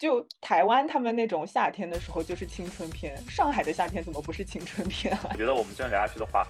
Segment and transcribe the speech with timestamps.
[0.00, 5.28] 就台湾他们那种夏天的时候就是青春片，上海的夏天怎么不是青春片啊？
[5.30, 6.42] 我觉得我们这样聊下去的话，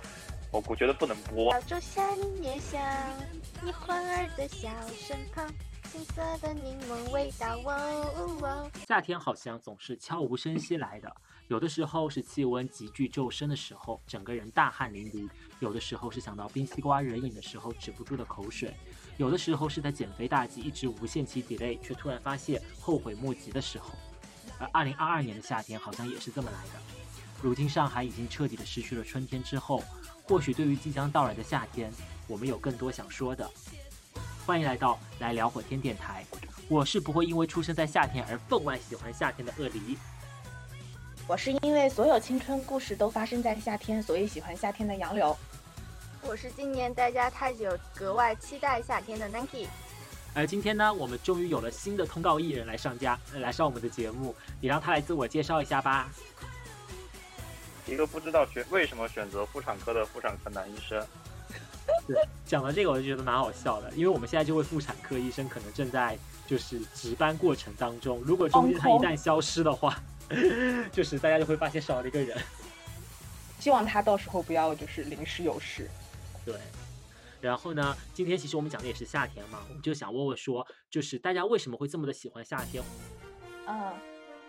[0.52, 1.52] 我我觉得不能播。
[1.54, 2.80] 小仲夏你也想，
[3.60, 5.52] 你环儿的笑身旁，
[5.90, 7.58] 青涩的柠檬味道。
[7.64, 11.12] 哦哦哦夏天好像总是悄无声息来的，
[11.48, 15.28] 有的时候是气温急剧骤升的时候，整个人大汗淋漓；
[15.58, 18.70] 有的时候是想到冰西瓜人饮的时候止不住的口水；
[19.20, 23.90] 有的时候是在减肥大计一直无限期 delay，却突然发现后悔莫及的时候。
[24.58, 26.80] 而二零二二年的夏天好像也是这么来的。
[27.42, 29.84] 如今上海已经彻底的失去了春天之后，
[30.24, 31.92] 或许对于即将到来的夏天，
[32.26, 33.46] 我们有更多想说的。
[34.46, 36.24] 欢迎来到来聊会天电台，
[36.66, 39.98] 我是不会因为出生在夏天而分外喜欢夏天的鳄梨。
[41.26, 45.36] 我是因为所有青春故事都发生在夏天，所以喜欢夏天的杨柳。
[46.22, 49.66] 我是今年待家太久，格外期待夏天的 Nike。
[50.34, 56.08] 而今天呢，我们终于有了新的通告艺人来上家，呃来上我们的节目，你让他来自我介绍一下吧。
[57.86, 61.04] 一个不知道选为什么选择妇产科的妇产科男医生，
[62.06, 70.00] 对，讲到这个我就觉得蛮好笑的，因为我们现在这位妇产科医生可能正在就是值班过程当中，如果中间他一旦消失的话，
[70.92, 72.38] 就是大家就会发现少了一个人。
[73.58, 75.90] 希望他到时候不要就是临时有事。
[76.52, 76.60] 对，
[77.40, 82.82] 然后呢，今天其实我们讲的也是夏天嘛，我们就想问问说，就是大家为什么会这么的喜欢夏天？
[83.66, 83.92] 嗯，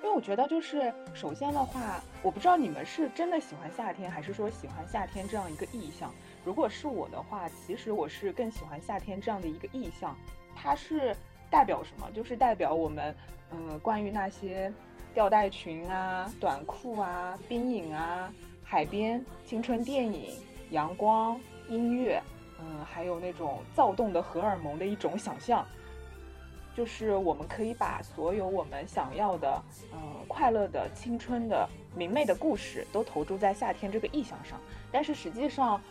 [0.01, 6.13] 因为我觉得就是首先的话，我不知道你们是真的喜欢夏天，还是说喜欢夏天这样一个意象。
[6.43, 10.17] 如果是我的话，其实我是更喜欢夏天这样的一个意象，
[10.55, 11.15] 它是
[11.51, 12.09] 代表什么？
[12.15, 13.15] 就是代表我们，
[13.51, 14.73] 嗯、关于那些
[15.13, 20.35] 吊带裙啊、短裤啊、冰饮啊、海边、青春电影、
[20.71, 21.39] 阳光、
[21.71, 22.21] 音乐，
[22.59, 25.65] 嗯，还有那种躁动的荷尔蒙的一种想象。
[26.73, 29.61] 就是我们可以把所有我们想要的，
[29.93, 34.59] 嗯、快乐的、青春的、明媚的故事都投注在夏天这个意象上。
[34.91, 35.81] 但是实际上，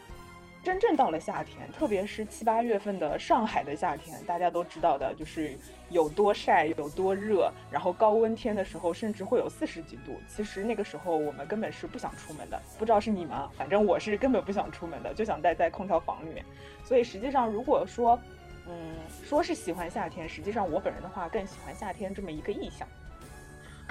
[0.62, 10.20] 真正到了夏天，特别是七八月份的上海的夏天，大家都知道的，就是有多晒、有多热，然后高温天的时候甚至会有四十几度。
[10.28, 16.44] 其实那个时候我们根本是不想出门的，不知道是你们，反正我是根本不想出门的，就想待在空调房里面。
[16.84, 18.18] 所以实际上，如果说
[18.66, 22.86] 嗯，说是喜欢夏天，实际上我本人的话更喜欢夏天这么一个意象。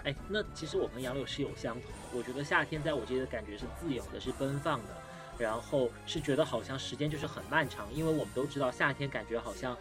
[0.03, 2.18] 哎，那其实我跟杨柳是有相同的。
[2.18, 4.90] 我觉得夏天在我这里的感觉是自由的，是奔放的，
[5.39, 9.75] 然后是觉得好像时间就是很漫长，因为我们都知道夏天感觉好像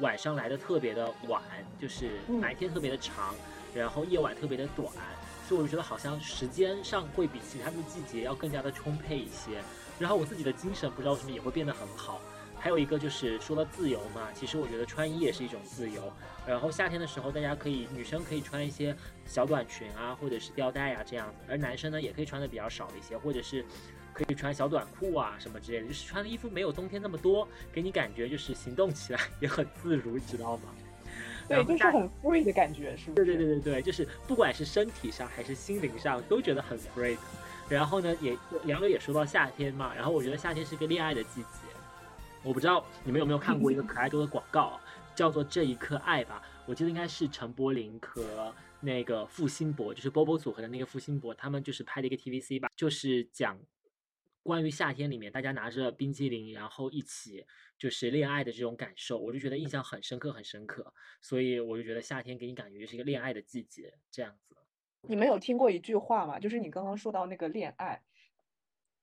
[0.00, 1.42] 晚上来的特别的晚，
[1.78, 3.34] 就是嗯白天特别的长，
[3.74, 4.88] 然后夜晚特别的短，
[5.46, 9.62] 所以我就觉得好像时间上会比其他的季节要更加的充沛一些。
[9.98, 12.20] 然后我自己的精神不知道为什么也会变得很好。
[12.58, 16.10] 还有一个就是说到自由嘛，其实我觉得穿衣也是一种自由。
[16.46, 18.96] 然后夏天的时候，大家可以女生可以穿一些
[19.26, 23.64] 小短裙啊，或者是吊带啊这样子，而男生呢也可以穿的比较少一些，或者是
[24.16, 30.70] 可以穿小短裤啊什么之类的，就是穿的衣服没有冬天那么多，给你感觉就是行动起来也很自如，你知道吗？
[31.46, 33.36] 对，就是很 free 的感觉，是不对是？
[33.36, 37.20] 对对对对，就是不管是身体上还是心灵上，都觉得很 free 的。
[37.68, 38.34] 然后呢，也
[38.64, 41.58] 杨柳也说到夏天嘛，然后我觉得夏天是个恋爱的季节。
[42.42, 44.80] 我不知道你们有没有看过一个可爱多的广告啊，
[45.14, 53.58] 叫做“这一刻爱吧”，我记得应该是陈柏霖和那个付辛博，就是 Bobo 组合的那个付辛博，他们就是拍的一个 TVC 吧，就是讲
[54.46, 57.44] 关于夏天里面大家拿着冰激凌，然后一起
[57.76, 60.94] 就是恋爱的这种感受，我就觉得印象很深刻，很深刻。
[61.20, 64.56] 所以我就觉得夏天给你感觉就是一个恋爱的季节，这样子。
[65.02, 66.38] 你们有听过一句话吗？
[66.38, 68.00] 就是你刚刚说到那个恋爱，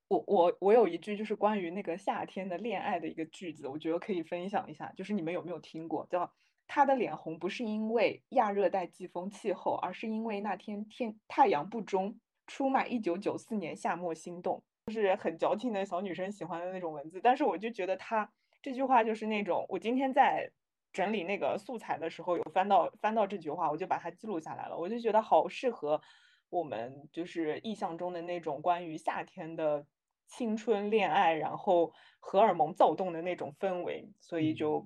[0.07, 4.91] 我我我有一句就是关于那个夏天的恋爱的一个句子，我觉得可以分享一下。
[4.95, 6.07] 就是你们有没有听过？
[6.09, 6.33] 叫
[6.65, 12.17] 他的脸红不是因为亚热带季风气候，而是因为那天天太阳不中。
[12.45, 17.21] 出卖一九九四年夏末心动，就是很矫情的小女生喜欢的那种文字。
[17.21, 20.51] 但是我就觉得他这句话就是那种，我今天在
[20.91, 24.77] 整理那个素材的时候，有翻到翻到这句话，我就把它记录下来了。
[24.77, 26.01] 我就觉得好适合
[26.49, 29.85] 我们就是意象中的那种关于夏天的
[30.27, 34.85] 青春恋爱，然后荷尔蒙躁动的那种氛围，所以就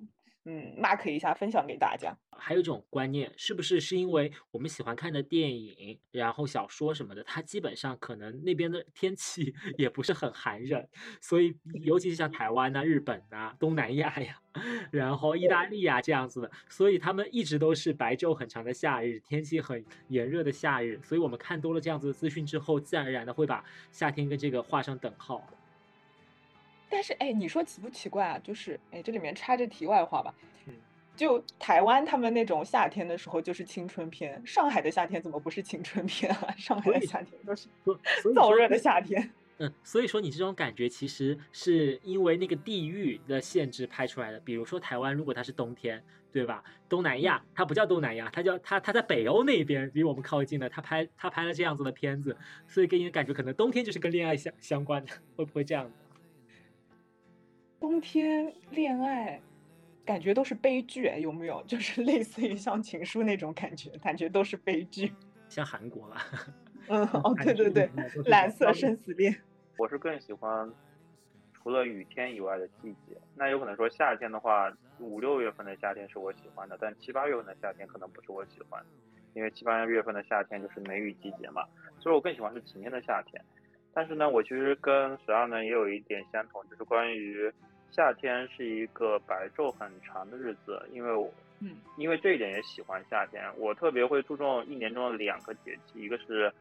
[0.50, 2.16] 嗯 mark 一下，分享给大家。
[2.40, 10.88] 还有一种观念，是不是是因为我们喜欢看的电影，然后小说什么的，它基本上可能那边的天气 也不是很寒冷，
[11.20, 14.40] 所以尤其是像台湾呐、日本呐、东南亚呀，
[14.90, 25.44] 然后意大利啊这样子的，所以他们一直都是白昼很长的夏日，天气很炎热的夏日，所以我们看多了这样子的资讯之后，自然而然的会把夏天跟这个画上等号。
[26.88, 28.38] 但是哎，你说奇不奇怪啊？
[28.38, 30.34] 就是哎，这里面插着题外话吧。
[30.66, 30.74] 嗯
[31.18, 36.54] 就台湾他们那种夏天的时候就是青春片，上海的夏天怎么不是青春片啊？
[36.56, 37.66] 上海的夏天都是
[38.36, 39.28] 燥热的夏天。
[39.56, 44.38] 嗯，所以说你这种感觉其实是因为那个地域的限制拍出来的。
[44.38, 46.00] 比如说台湾，如果它是冬天，
[46.30, 46.62] 对吧？
[46.88, 52.36] 东南亚它不叫东南亚，它叫它它在北欧那边离我们靠近的，它拍它拍了这样子的片子，
[52.68, 55.90] 所以给你的感觉可能冬天就是跟恋爱相相关的，会不会这样？
[57.80, 59.40] 冬天恋爱，
[60.04, 61.62] 感觉都是悲剧，哎，有没有？
[61.66, 65.12] 就是类似于像情书那种感觉，感觉都是悲剧。
[65.48, 66.22] 像韩国吧？
[66.88, 67.88] 嗯，哦，对对对，
[68.26, 69.34] 蓝色生死恋。
[69.76, 70.70] 我是更喜欢
[71.52, 73.16] 除了雨天以外的季节。
[73.36, 78.82] 那有可能说夏天的话，五六月份的夏天是我喜欢的，但七八月份的夏天可能不是我喜欢，
[79.34, 81.64] 因为七八月份的夏天就是梅雨季节嘛，
[82.00, 83.40] 所以我更喜欢是晴天的夏天。
[83.94, 87.52] 但是呢，我其实跟十二呢也有一点相同，就是关于
[87.90, 93.42] 夏天是一个白昼很长的日子，因为我，嗯，因为这一点也喜欢夏天。
[93.56, 96.52] 我特别会注重一年中的两个节气，一个是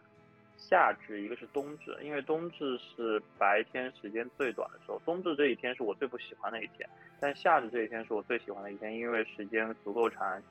[0.57, 1.95] 夏至，一个是冬至。
[2.01, 6.89] 因为冬至是白天时间最短的时候，冬至这一天是我最不喜欢的一天，
[7.19, 10.41] 但夏至这一天是我最喜欢的一天，因为时间足够长，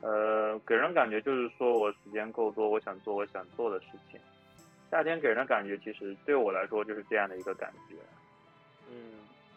[0.00, 4.18] 呃，给人感觉就是说我时间够多，我想做我想做的事情。
[4.90, 7.96] 夏天给人的感觉，其实对我来说就是这样的一个感觉。
[8.88, 8.96] 嗯，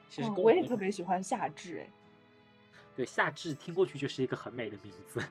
[0.09, 1.87] 其实嗯我也特别喜欢夏至，哎，
[2.95, 5.21] 对夏至听过去就是一个很美的名字。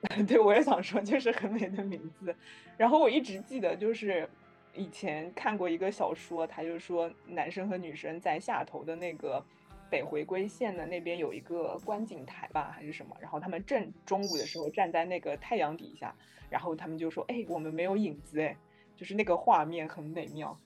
[0.26, 2.34] 对，我也想说，就是很美的名字。
[2.78, 4.26] 然后我一直记得，就是
[4.74, 9.44] 以前看过一个小说，他就说男生和女生在下头的那个
[9.90, 16.14] 北回归线的那边有一个观景台吧，还是什么，然后他们正中午的时候站在那个太阳底下，
[16.48, 18.56] 然后他们就说：“哎，我们没有影子，哎，
[18.96, 20.56] 就是那个画面很美妙。”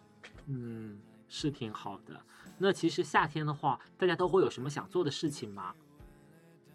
[0.47, 1.01] 嗯，
[1.35, 2.21] 是挺好的。
[2.57, 5.75] 那其实夏天的话，大家都会有什么想做的事情吗？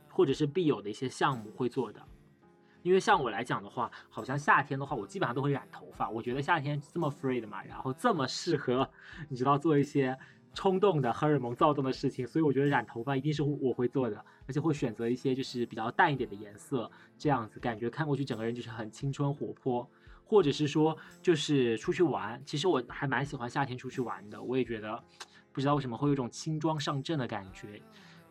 [0.09, 2.05] 或者是必有的一些项目会做的？
[2.83, 6.09] 因为像我来讲的话，好像夏天的话，我基本上都会染头发。
[6.09, 8.89] 我觉得夏天这么 free 的嘛，然后这么适合，
[9.29, 10.17] 你知道做一些
[10.53, 19.89] 冲动的荷尔蒙躁动的事情，所以我觉得染头发一定是我会做的，而且会选择一些就是比较淡一点的颜色，这样子感觉看过去整个人就是很青春活泼。
[20.29, 24.39] 或者是说就是出去玩，其实我还蛮喜欢夏天出去玩的。
[24.39, 25.03] 我也觉得，
[25.51, 27.81] 不知道为什么会有一种轻装上阵的感觉，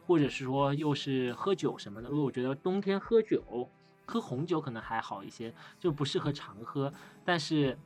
[0.07, 2.09] 或者是说又是喝酒什么的。
[2.09, 3.69] 因为我觉得冬天喝酒，
[4.07, 6.93] 喝红酒可能还好一些，就不适合常喝。
[7.25, 7.77] 但是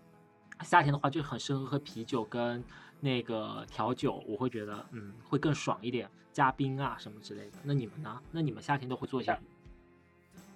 [0.60, 2.62] 夏天的话就很适合喝啤酒跟
[3.00, 7.58] 那个调酒，我会觉得嗯会更爽一点，加冰啊什么之类的。
[7.62, 8.20] 那你们呢？
[8.30, 9.40] 那你们夏天都会做些什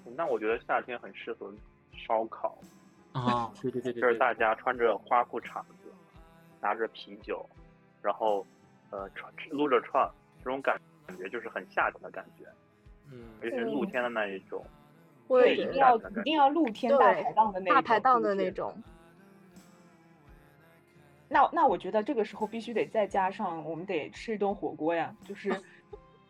[0.05, 0.13] 么？
[0.15, 1.51] 那我觉得夏天很适合
[2.07, 2.59] 烧烤。
[3.25, 5.91] 哦，对对对对，就是大家穿着花裤衩子，
[6.61, 7.45] 拿着啤酒，
[8.03, 8.47] 然后
[8.91, 10.07] 呃串撸着串，
[10.45, 12.45] 这种感感觉就是很夏天的感觉，
[13.11, 14.63] 嗯，尤其是露天的那一种。
[15.29, 18.73] 对，一定要一定要露天大排档的那大排档的那种。
[21.29, 25.13] 那那我觉得这个时候必须得再加上，我们得吃一顿火锅呀。
[25.25, 25.51] 就是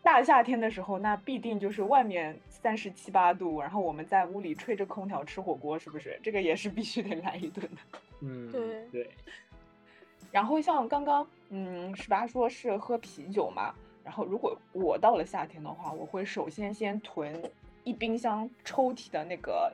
[0.07, 6.17] 大夏天的时候，那必定就是外面三十七八度，然后我们在屋里吹着空调吃火锅，是不是？
[6.23, 7.99] 这个也是必须得来一顿的。
[8.23, 9.09] 嗯，对对，
[10.31, 13.73] 然后像刚刚，嗯，十八说是喝啤酒嘛。
[14.01, 17.43] 然后如果我到了夏天的话，我会首先先囤
[17.83, 19.69] 一冰箱抽屉的那个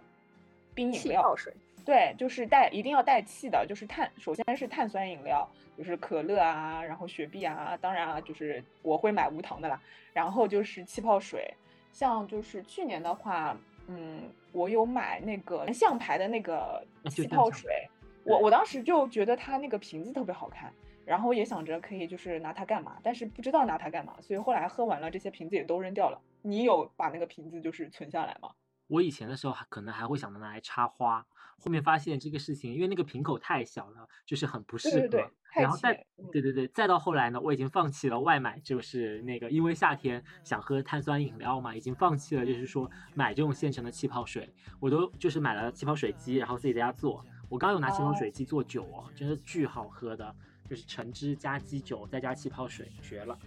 [0.73, 1.35] 冰饮料泡。
[1.35, 1.53] 水，
[1.85, 9.81] 对，就是带一定要带气的，就是碳，首先是碳酸饮料，就是可乐啊，然后雪碧啊，当然啊，就是我会买无糖的啦。
[10.13, 11.53] 然后就是气泡水，
[11.91, 17.89] 像就是去年的话，嗯，我有买那个象牌的那个气泡水，
[18.23, 20.71] 我我当时就觉得它那个瓶子特别好看，
[21.03, 26.21] 然后也想着可以就是拿它干嘛，但是不知道拿它干嘛，所以后来喝完了这些瓶子也都扔掉了。
[26.41, 28.51] 你有把那个瓶子就是存下来吗？
[28.93, 31.25] 我以前的时候还可能还会想着拿来插花，
[31.57, 34.99] 后面发现这个事情，因为那个瓶口太小了，就是很不适合。
[34.99, 47.25] 对对对太然后再对对对，再到后来呢，我已经放弃了外买，就是那个因为夏天想喝碳酸饮料嘛，已经放弃了，就是说买这种现成的气泡水，我都就是买了气泡水机，然后自己在家做。
[47.49, 50.35] 我刚有拿气泡哦水机做酒哦，真的巨好喝的，
[50.69, 53.37] 就是橙汁加鸡酒再加气泡水，绝了。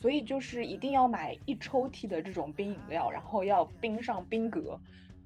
[0.00, 4.78] 所以就是一定要买一抽屉的这种冰饮料，然后要冰上冰格，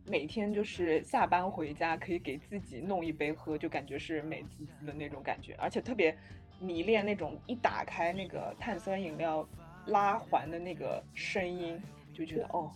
[0.07, 6.17] 每天就是下班回家可以给自己弄一杯喝，就感觉是美滋滋的那种感觉，而且特别
[6.59, 9.47] 迷恋那种一打开那个碳酸饮料
[9.87, 11.79] 拉环的那个声音，
[12.15, 12.71] 就觉得哦，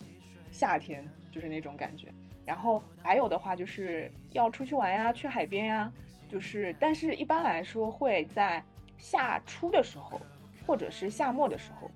[0.50, 2.12] 夏天就是那种感觉。
[2.45, 5.93] 然后还有的话就是要出去玩呀，去海边呀，
[6.29, 8.62] 就是但是一般来说会在
[8.99, 10.21] 夏初的时候。
[10.66, 11.90] 或者是夏末的时候，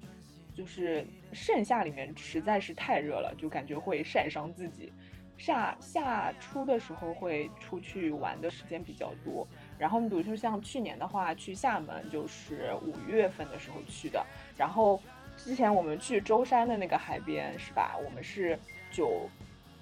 [0.55, 4.93] 就是盛夏里面实在是太热了，就感觉会晒伤自己。
[5.37, 9.49] 夏夏初的时候会出去玩的时间比较多，
[9.79, 14.23] 然后你比如说像去年的话，去厦门就是五月份的时候去的，
[14.55, 15.01] 然后
[15.39, 17.97] 之前我们去舟山的那个海边是吧？
[18.05, 18.59] 我们是
[18.93, 19.27] 九，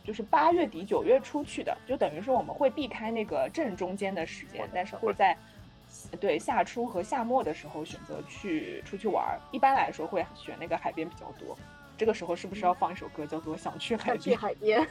[0.04, 5.36] 就是八月底九月初去的，就等于说我们会避开那个正中间的时间，但是会在
[6.16, 9.40] 对夏初和夏末的时候选择去出去玩儿。
[9.50, 11.56] 一般来说会选那个海边比较多。
[11.96, 14.18] 这个时候是不是要放一首歌，叫做《想去海边》？
[14.22, 14.88] 去海边。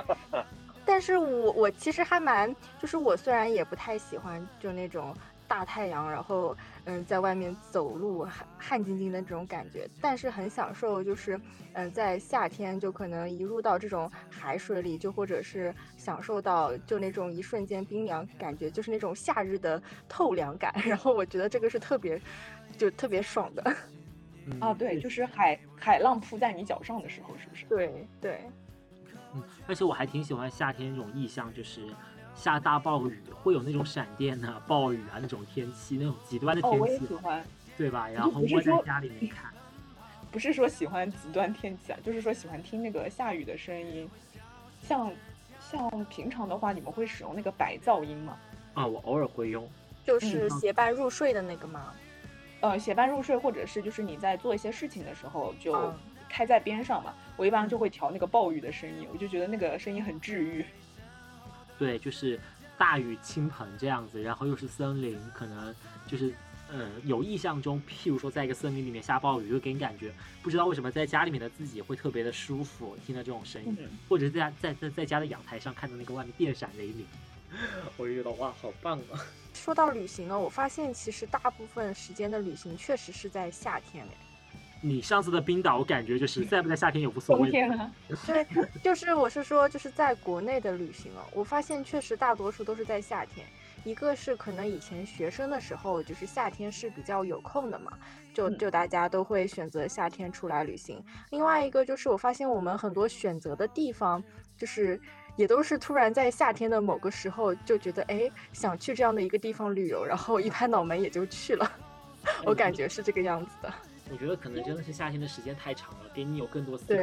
[0.86, 5.14] 但是我我其实还蛮，就是我虽然也不太喜欢就那种
[5.50, 11.38] 大太阳，然后嗯在外面走路汗汗津津的这种感觉，但是很享受，就是
[11.72, 20.72] 嗯在夏天就可能一入到这种海水里，就或者是享受到就那种一瞬间冰凉感觉，就是那种夏日的透凉感。
[20.86, 22.22] 然后我觉得这个是特别
[22.78, 23.76] 就特别爽的。
[24.60, 27.66] 啊，对，就是海海浪扑在你脚上的时候，是不是？
[27.66, 28.40] 对对。
[29.34, 31.82] 嗯，而且我还挺喜欢夏天这种意象，就是
[32.40, 36.78] 下大暴雨，会有那种闪电啊、暴雨啊那种天气，那种极端的天气。
[36.78, 37.44] 哦，我也喜欢。
[37.76, 38.08] 对吧？
[38.08, 39.52] 然后窝在家里面 看。
[40.30, 44.08] 不是说喜欢极端天气啊，就是说喜欢听那个下雨的声音。
[44.82, 45.12] 像
[45.60, 48.38] 像平常的话，你们会使用那个白噪音吗？
[48.72, 49.68] 啊，我偶尔会用。
[50.06, 51.92] 就是携伴入睡的那个吗？
[52.60, 55.92] 呃，携伴入睡，或者是就是你在做一些事情的时候就
[56.28, 57.12] 开在边上嘛。
[57.36, 60.64] 我一般就会调那个暴雨的声音，我就觉得那个声音很治愈。
[61.80, 62.38] 对，就是
[62.76, 65.74] 大雨倾盆这样子，然后又是森林，可能
[66.06, 66.34] 就是
[66.70, 73.74] 呃有印象中，譬如说在一个森林里面下暴雨，就给你感觉不知道为什么在家里面的自己会特别的舒服，听到这种声音，
[74.10, 77.06] 或者在在在在家的阳台上看到那个外面电闪雷鸣，
[77.96, 79.24] 我就觉得哇，好棒啊！
[79.54, 84.12] 说到旅行呢，我发现其实大部分时间的旅行确实是在夏天嘞。
[84.80, 87.42] 你上次的冰岛，我感觉就是在不在夏天也无所谓。
[87.42, 87.90] 冬天啊。
[88.26, 88.46] 对，
[88.82, 93.46] 就是我是说，就是在国内的旅行哦，我发现确实大多数都是在夏天。
[93.84, 97.92] 一个是可能以前学生的时候，就是夏天是比较有空的嘛，
[98.34, 101.02] 就就大家都会选择夏天出来旅行。
[101.30, 104.22] 另外一个就是我发现我们很多选择的地方，
[104.56, 105.00] 就是。
[105.36, 111.70] 也都是突然在夏天的某个时候就觉得，哎，想去这样的一个地方旅游，然后一拍脑门也就去了。
[112.44, 113.72] 我感觉是这个样子的。
[114.10, 117.02] 我觉得可能真的是夏天的时间太长了，给你有更多思考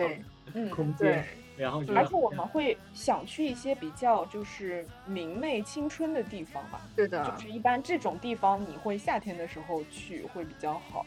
[0.76, 1.26] 空间。
[1.58, 6.82] 然后，而且我们会想去一些比较就是明媚青春的地方吧。
[6.96, 11.06] 对的，就是一般这种地方你会夏天的时候去会比较好，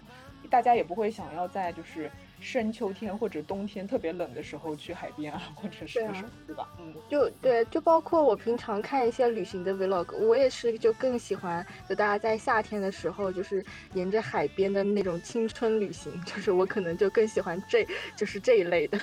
[0.49, 2.11] 大家也不会想要在就是。
[2.41, 6.67] 深秋天或者冬天特别冷的时候去海边啊，或者是什么，对吧？
[6.79, 18.99] 嗯，就对，就包括我平常看一些旅行的 vlog，我也是就更喜欢，就大家在夏天的时候，就是沿着海边的那种青春旅行，就是我可能就更喜欢这就是这一类的，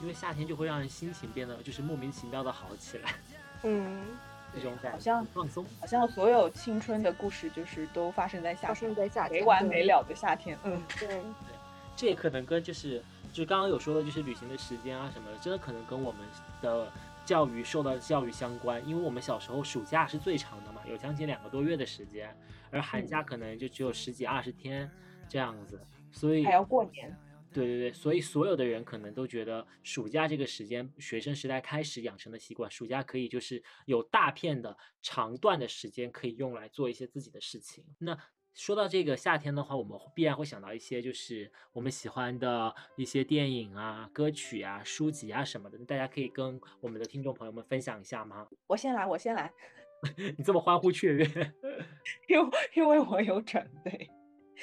[0.00, 3.14] 因为夏天就会让人心情变得就是莫名其妙的好起来，
[3.64, 4.04] 嗯，
[4.54, 11.22] 这种感觉，好像放松，好像所有青春的故事就是都发生在夏天，发生在夏天，没完没了的夏天，嗯，对。
[12.00, 16.22] 这也可能跟就是就刚刚有说的，就是旅行的时间啊什么的，真的可能跟我们
[16.62, 16.90] 的
[17.26, 18.82] 教育受到的教育相关。
[18.88, 22.34] 因为我们小时候暑假是最长的嘛，有将近两个多月的时间，
[22.70, 24.90] 而寒假可能就只有十几二十天
[25.28, 25.78] 这样子，
[26.10, 27.14] 所以还要过年。
[27.52, 37.84] 对对对，所以所有的人可能都觉得暑假这个时间，学生时代开始养成的习惯，暑假可以就是有大片的长段的时间可以用来做一些自己的事情。
[37.98, 38.16] 那。
[38.54, 45.78] 说到这个夏天的话，我们必然会想到一些就是我们喜欢的一些电影啊、歌曲啊、书籍啊什么的。
[45.86, 48.46] 大家可以跟我们的听众朋友们分享一下吗？
[48.66, 49.50] 我先来，我先来。
[50.36, 51.24] 你这么欢呼雀跃，
[52.28, 54.08] 因为因为我有准备。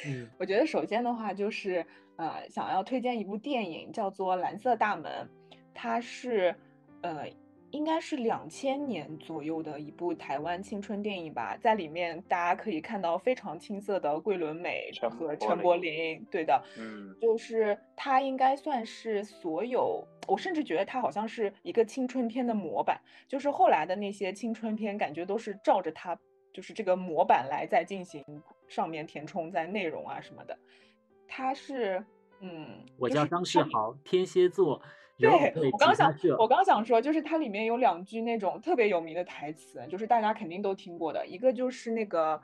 [0.06, 1.86] 嗯，我觉得首先的话就是
[2.18, 5.30] 呃，想要推荐一部电影，叫做《蓝色大门》，
[5.74, 6.56] 它是
[7.02, 7.28] 呃。
[7.72, 26.18] 应该是两千年左右的一部台湾青春电影吧，在里面大家可以看到非常青涩的桂纶镁和陈柏霖，对的，嗯，就是他应该算是所有，我甚至觉得他好像是一个青春片的模板，就是后来的那些青春片感觉都是照着他
[26.54, 28.24] 就是这个模板来在进行
[28.68, 30.58] 上面填充在内容啊什么的，
[31.28, 32.04] 他是，
[32.40, 34.82] 嗯，我叫张世豪，天蝎座。
[35.18, 41.26] 对我刚想，我刚想说，就是它里面有两句那种特别有名的台词，就是大家肯定都听过的。
[41.26, 42.40] 一个就是那个，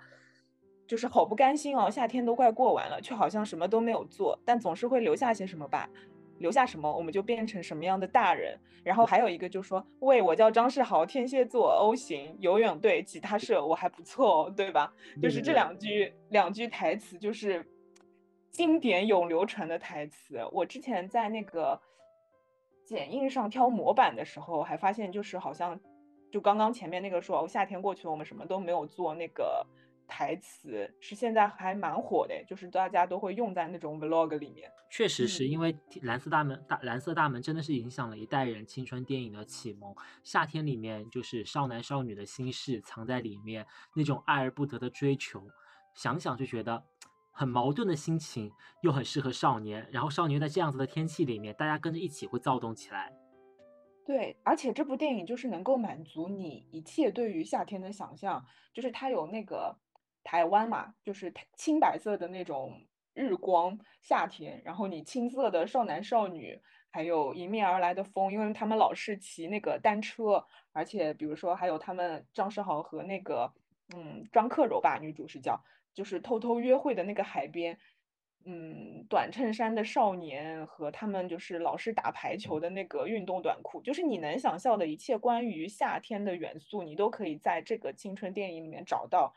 [0.88, 5.88] 就是好不甘心哦，夏天都快过完了，却好像什么都没有做，但总是会留下些什么吧？
[6.40, 8.58] 留下什么，我们就变成什么样的大人。
[8.84, 14.92] 然后还有一个就说，喂，我叫张世豪，天蝎座，O 型，游泳队，吉他社，我还不错哦，对吧？
[15.22, 17.66] 就是这两句两句台词，就是。
[18.54, 20.40] 经典永流传的台词。
[20.52, 21.82] 我之前在那个
[22.86, 25.80] 剪映上挑模板的时候，还发现就是好像
[26.32, 29.66] 就刚刚前面那个说哦，夏天过去了，我们什么都没有做那个。
[30.06, 34.70] 台词是现在还蛮火的，就是大家都会用在那种 vlog 里面。
[34.92, 39.96] 确实是因为蓝色大门大蓝色大门真的是影响了一代人青春电影的启蒙。
[40.22, 45.42] 夏天里面就是少男少女的心事藏在里面，那种爱而不得的追求，
[45.96, 46.84] 想想就觉得
[47.34, 49.86] 很矛盾的心情，又很适合少年。
[49.92, 53.12] 然后少年在这样子的天气里面，大家跟着一起会躁动起来。
[54.06, 59.76] 对，而且这部电影就是能够满足你一切对于夏天的想象，就是它有那个。
[60.26, 62.82] 台湾嘛，就是青白色的那种
[63.14, 73.52] 日光夏天，然后你青色的少男少女，还有迎面而来的风，因为他们老是骑那个单车，而且比如说还有他们张世豪和那个
[73.94, 75.62] 嗯张克柔吧，女主是叫，
[75.94, 77.78] 就是偷偷约会的那个海边，
[78.46, 89.34] 嗯，短衬衫的少年和他们就是老是打排球的那个运动短裤，就是你能想象的一切关于夏天的元素，你都可以在这个青春电影里面找到。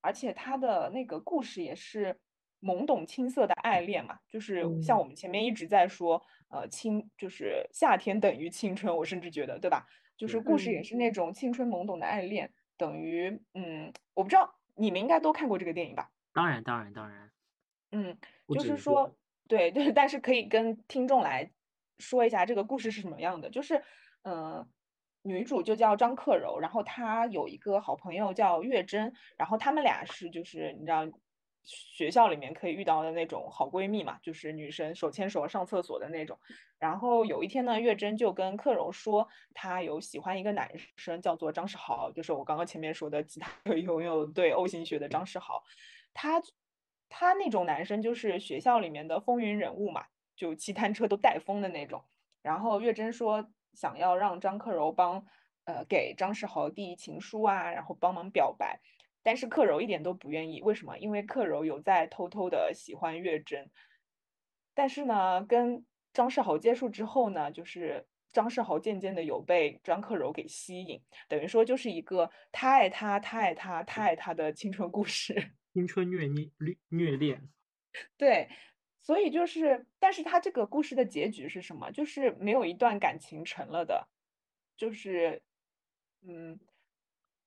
[0.00, 2.20] 而且他的那个故事也是
[2.60, 9.86] 懵懂青涩的爱恋嘛，就是像我们前面一直在说，呃，青就是夏天等于青春，我甚至觉得，对吧？
[10.16, 16.10] 就是故事也是那种青春懵懂的爱恋，等于，嗯，我不知道你们应该都看过这个电影吧？
[16.32, 17.30] 当然，当然，当然。
[17.92, 18.16] 嗯，
[18.48, 19.16] 就是说，
[19.48, 21.50] 对 对，但是可以跟听众来
[21.98, 23.82] 说一下这个故事是什么样的，就是，
[24.22, 24.68] 嗯。
[25.26, 31.06] 女主就叫张克柔，然后她有一个好朋友叫月珍，然后他们俩是就是你知道
[31.64, 36.38] 学校里面可以遇到的那种好闺蜜嘛，就是女生手牵手上厕所的那种。
[36.78, 45.64] 然后有一天呢，月珍就跟克柔说，她有喜欢一个男生，叫做张世豪，就是我刚刚前面说的吉他拥有对 O 型血的张世豪。
[46.12, 46.42] 他
[47.08, 50.04] 他那种男生就是学校里面的风云人物嘛，
[50.36, 52.04] 就骑单车都带风的那种。
[52.42, 53.48] 然后月珍说。
[53.74, 55.26] 想要让张克柔帮，
[55.64, 58.78] 呃，给张世豪递情书啊，然后帮忙表白，
[59.24, 60.62] 但是克柔一点都不愿意。
[60.62, 60.96] 为什么？
[60.98, 63.68] 因为克柔有在偷偷的喜欢月珍。
[64.72, 75.34] 但是呢，跟张世豪接触之后呢，就是张世豪渐渐的有被张克柔给吸引，等于说就是一个他爱他，他爱他，他爱他的青春故事，
[75.74, 76.48] 青春虐虐
[76.90, 77.48] 虐恋。
[78.16, 78.48] 对。
[79.00, 81.90] 所以就是，但是他这个故事的结局是什么？
[81.90, 84.08] 就是没有一段感情成了的，
[84.78, 85.42] 就是，
[86.26, 86.58] 嗯，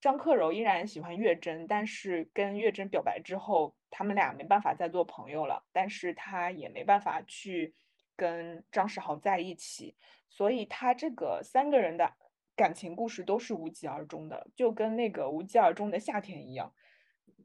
[0.01, 7.73] 张克柔依然喜欢月珍，但是跟月珍表白之后，他们俩没办法再做朋友了，但是他也没办法去
[8.15, 9.95] 跟张世豪在一起，
[10.29, 12.13] 所以他这个三个人的
[12.55, 16.73] 感情故事都是无疾而终的，就跟那个无疾而终的夏天一样。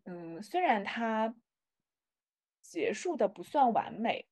[0.04, 1.34] 嗯，虽然他。
[2.64, 4.24] 结束的不算完美，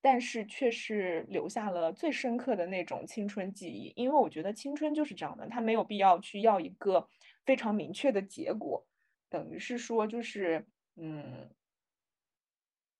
[0.00, 3.92] 但是却是留下了最深刻的那种青春记忆。
[3.94, 7.06] 因为我觉得青春就是这样的，他没有必要去要一个
[7.50, 8.86] 非常明确的结果，
[9.28, 11.50] 等于是说，就是嗯，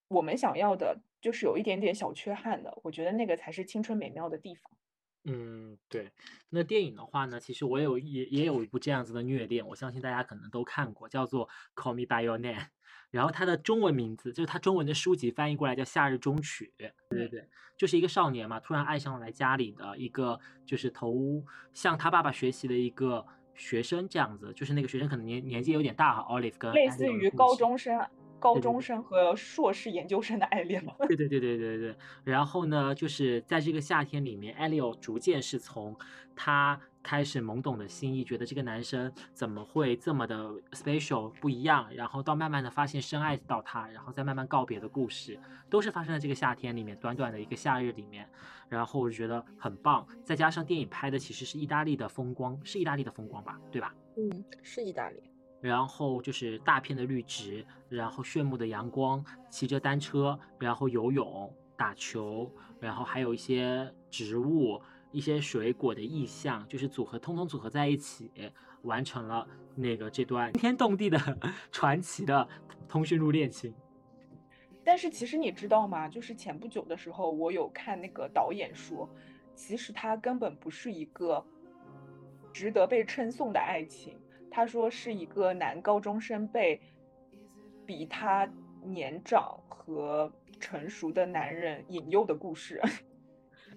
[0.08, 2.76] 我们想要的就是有一点点小缺憾的。
[2.82, 4.72] 我觉得那个才是青春美妙的地方。
[5.22, 6.10] 嗯，对。
[6.48, 11.48] 那电影的话呢，其实我有也也有一部这样子的虐恋，我相信大家可能都看过，叫做
[11.80, 12.60] 《Call Me by Your Name》。
[13.12, 28.06] 然后它的中文名字就是它中文的书籍翻译过来叫《夏日中曲》，对对对，就是一个少年嘛，突然爱上了来家里的一个就是投向他爸爸学习的一个学生这样子，就是那个学生可能年年纪有点大哈，Olive 跟类似于高中生、
[28.38, 30.94] 高中生和硕士研究生的爱恋嘛。
[31.08, 31.96] 对对对对对对。
[32.24, 35.96] 然后呢，就是在这个夏天里面 e l i o 逐渐是从
[36.34, 36.80] 他。
[37.02, 48.28] 开始懵懂的心意，觉得这个男生怎么会这么的 special 不一样，然后到慢慢的发现深爱到他，然后再慢慢告别的故事，都是发生在这个夏天里面，短短的一个夏日里面，
[48.68, 50.06] 然后我就觉得很棒。
[50.24, 53.94] 再加上电影拍的其实是意大利的风光，是意大利的风光吧，对吧？
[54.16, 55.22] 嗯，是意大利。
[55.60, 64.80] 然后就是大片的绿植，然后炫目的阳光，骑着单车，然后游泳、打球，然后还有一些植物。
[65.12, 68.30] 一些水果的意象，就是组合，通通组合在一起，
[68.82, 71.18] 完成了那个这段惊天动地的
[71.72, 72.48] 传奇的
[72.88, 73.74] 通讯录恋情。
[74.82, 76.08] 但是其实你知道吗？
[76.08, 79.08] 就是前不久的时候，我有看那个导演说，
[79.54, 81.44] 其实他根本不是一个
[82.52, 84.18] 值得被称颂的爱情。
[84.50, 86.80] 他说是一个男高中生被
[87.86, 88.48] 比他
[88.82, 92.80] 年长和成熟的男人引诱的故事。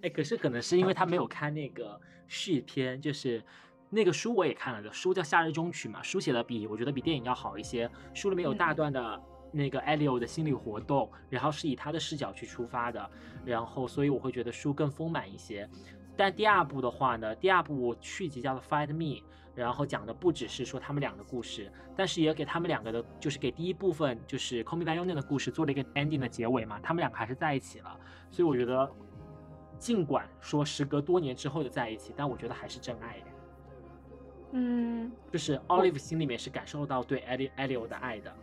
[0.04, 3.42] 哎，可是可能是因为他没有看那个续篇，就是
[3.90, 7.90] 那个书我也看了的，书叫《夏日中曲》嘛，书写的比我觉得比电影要好一些。
[8.14, 9.22] 书里面有大段的
[9.54, 13.10] 那个艾利欧的心理活动，然后是以他的视角去出发的，
[13.46, 15.70] 然后所以我会觉得书更丰满一些。
[16.18, 19.22] 但第二部的话呢，第二部续集叫做《Fight Me》，
[19.56, 27.98] 然后讲的不只是说他们俩的故事，但是也给他们两个的，就是给第一部分就是《Call Me By Your Name》的故事做了一个 ending 的结尾嘛，他们两个还是在一起了。
[28.30, 28.92] 所以我觉得，
[29.84, 33.18] 尽管说时隔多年之后的在一起，但我觉得还是真爱。
[34.54, 38.34] 嗯，就是 Olive 心里面是感受到对艾利艾利欧的爱的。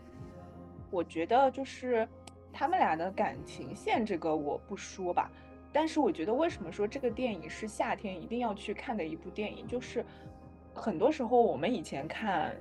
[0.90, 2.06] 我觉得就是
[2.52, 5.30] 他们俩的感情线这个我不说吧。
[5.72, 9.66] 但是我觉得，为什么说这个电影是夏天一定要去看的一部电影？
[9.66, 10.04] 就是
[10.74, 12.54] 很多时候我们以前看，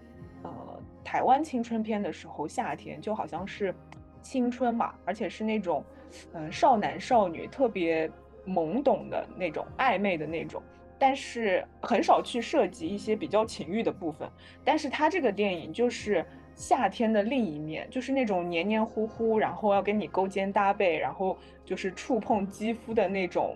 [0.44, 3.76] 呃，台湾青春片的时候，夏天就好像是
[4.22, 5.84] 青春嘛，而且是那种，
[6.32, 8.10] 嗯，少男少女特别
[8.46, 10.62] 懵懂的那种暧昧的那种，
[10.98, 14.30] 但是很少去涉及一些比较情欲的部分。
[14.64, 16.26] 但是他这个电影就是。
[16.56, 23.56] 夏天的另一面就是那种黏黏糊糊，然后要跟你勾肩搭背，然后就是触碰肌肤的那种，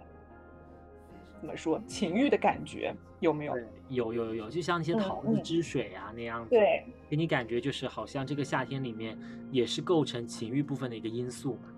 [1.37, 3.57] 怎么说情欲的感觉有没有？
[3.89, 9.19] 有有有有，就像那些桃子之水啊那样子，对，给你感觉就是好像这个夏天里面
[9.51, 11.73] 也是构成情欲部分的一个因素嘛。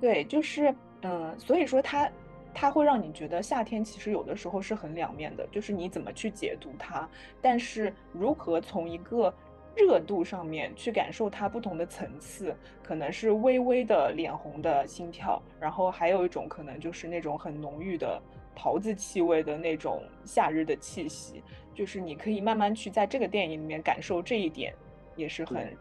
[0.00, 0.72] 对，就是
[1.06, 2.10] 嗯，所以说它
[2.52, 7.08] 它会让你觉得夏天其实有的时候是很两面的，就是你怎么去解读它，
[7.40, 9.32] 但是如何从一个。
[9.78, 18.18] 热度上面去感受它不同的层次，可能是微微的脸红的心跳，然后还有一种可能就是那种很浓郁的
[18.54, 24.74] 桃子气味的那种夏日的气息，就是你可以慢慢去在这个电影里面感受这一点，
[25.14, 25.76] 也是很，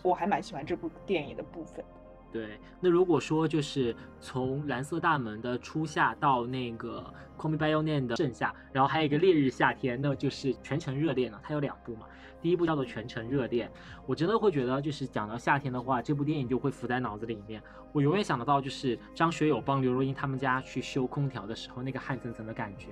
[0.00, 1.84] 我还蛮喜欢这部电影的部分。
[2.30, 7.04] 对，那如果说就是从蓝色大门的初夏到那个
[7.38, 11.40] Call Me By Your Name 的盛夏，然后还有一个烈日夏天，那就是全程热恋了。
[11.42, 12.06] 它有两部嘛。
[12.40, 13.68] 第一部叫做《全程热恋》，
[14.06, 17.60] 我真的会觉得，就是讲到夏天的话，这部电影就会浮在脑子里面。
[17.92, 22.90] 我永远想得到，就是张学友帮刘若英他们家去修空调的时候，那个汗涔涔的感觉。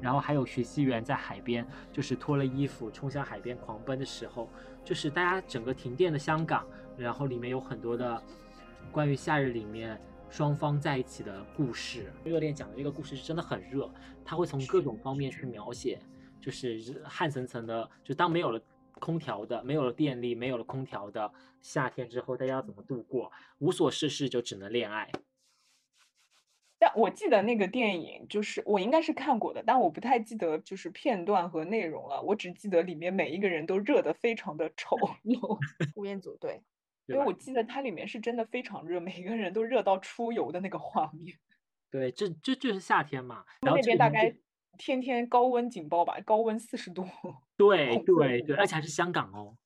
[0.00, 4.50] 然后还有徐熙媛在海边，就是脱了衣服冲向海边狂奔的时候，
[4.84, 8.20] 就是大家整个停电的香港，然后里面有很多的
[8.92, 12.12] 关于夏日里面双方在一起的故事。
[12.24, 13.90] 热恋讲的这个故事是真的很热，
[14.24, 16.00] 他会从各种方面去描写，
[16.40, 18.60] 就是汗涔涔的，就当没有了。
[19.00, 23.30] 空调的没有了电力，没有了空调的夏天之后，大家要怎么度过？
[23.60, 25.08] 无所事事就只能恋爱。
[26.80, 32.20] 但我记得那个电影，就是我应该是看过的，但我不太记得就是片段和内容了。
[32.22, 35.58] 我只记得里面每一个人都热得非常的丑 陋。
[35.94, 36.60] 吴彦祖对，
[37.08, 41.36] 因为我记得它里面是真的非常热， 每个人都热到出油的那个画面。
[41.90, 43.44] 对，这这就是夏天嘛。
[43.60, 44.36] 然后那边大概。
[44.80, 47.04] 天天高温警报吧，高温四十度。
[47.58, 49.56] 对对对，而且还是香港哦。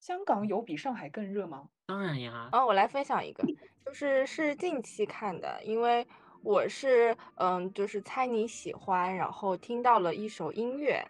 [0.00, 1.68] 香港有比上海更热吗？
[1.84, 2.48] 当然呀。
[2.50, 3.44] 哦，我来分享一个，
[3.84, 6.06] 就是是近期看的，因为
[6.44, 11.02] 我是嗯，就是猜你喜欢，然后听到了一首音乐，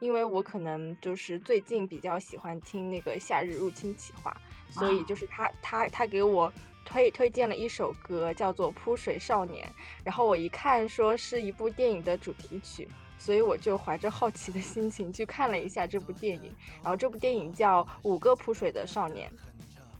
[0.00, 4.36] 因为我可能就是最近比较喜欢听那个《夏日入侵企划》，
[4.72, 6.52] 所以就是他他他给我。
[6.84, 9.64] 推推荐了一首歌，叫做《扑水少年》，
[10.02, 16.52] 然后我一看说是一部电影的主题曲，所以我就怀着好奇的心情去看了一下这部电影。
[16.82, 19.30] 然后这部电影叫《五个扑水的少年》，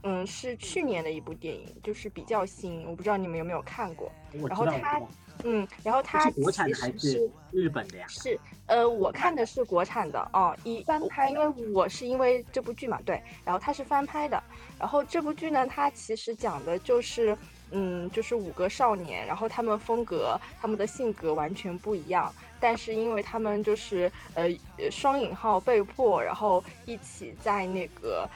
[0.03, 4.11] 嗯，是去年的一部电影，就是比较新，我不知道你们有没有看过。
[4.47, 5.01] 然后它。
[5.45, 8.05] 嗯，然后它是国产的还是日本的呀？
[8.07, 14.41] 是，呃，我看的是国产的哦，一翻拍，因为我是因为这部剧嘛，对，然后它是翻拍的，
[14.79, 17.35] 然后这部剧呢，它其实讲的就是，
[17.71, 24.47] 嗯，就是五个少年，然后他们风格、他们的性格完全不一样，但是因为他们就是呃
[24.91, 28.29] 双引号被迫，然后一起在那个。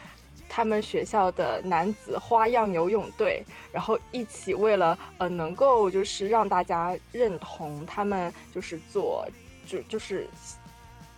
[0.49, 9.27] 他们学校的男子花样游泳队，然后一起为了呃能够就是让大家认同他们就是做
[9.65, 10.27] 就就是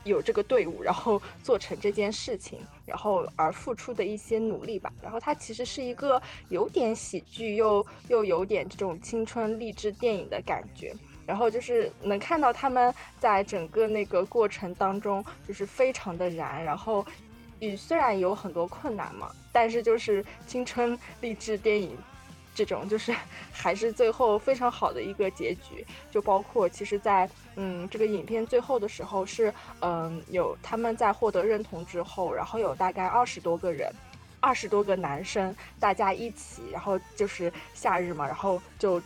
[0.04, 4.92] 有这个队伍，然后做成这件事情，然后而付出的一些努力吧。
[5.02, 10.94] 然后它其实是一个有点喜剧又又有点这种青春励志电影的感觉。
[11.26, 17.06] 然后就是能看到他们在整个那个过程当中就是非常的燃，然后。
[17.78, 21.98] 虽然有很多困难嘛，但是就是青春励志电影，
[22.56, 23.13] 这种就是
[23.52, 25.86] 还是最后非常好的一个结局。
[26.12, 33.91] 就包括其实，在嗯这个影片最后的时候是嗯有他们在获得认同之后，然后有大概二十多个人，
[34.39, 39.02] 二十多个男生大家一起，然后就是夏日嘛，然后就。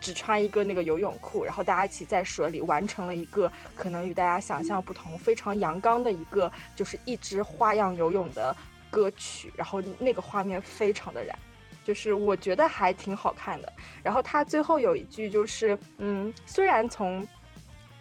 [0.00, 8.56] 只穿一个那个游泳裤，然后大家一起在水里完成了一个可能与大家想象不同、非常阳刚的一个，就是一支花样游泳的
[8.90, 11.38] 歌曲，然后那个画面非常的燃，
[11.84, 13.72] 就是我觉得还挺好看的。
[14.02, 17.26] 然后他最后有一句就是，嗯，虽然从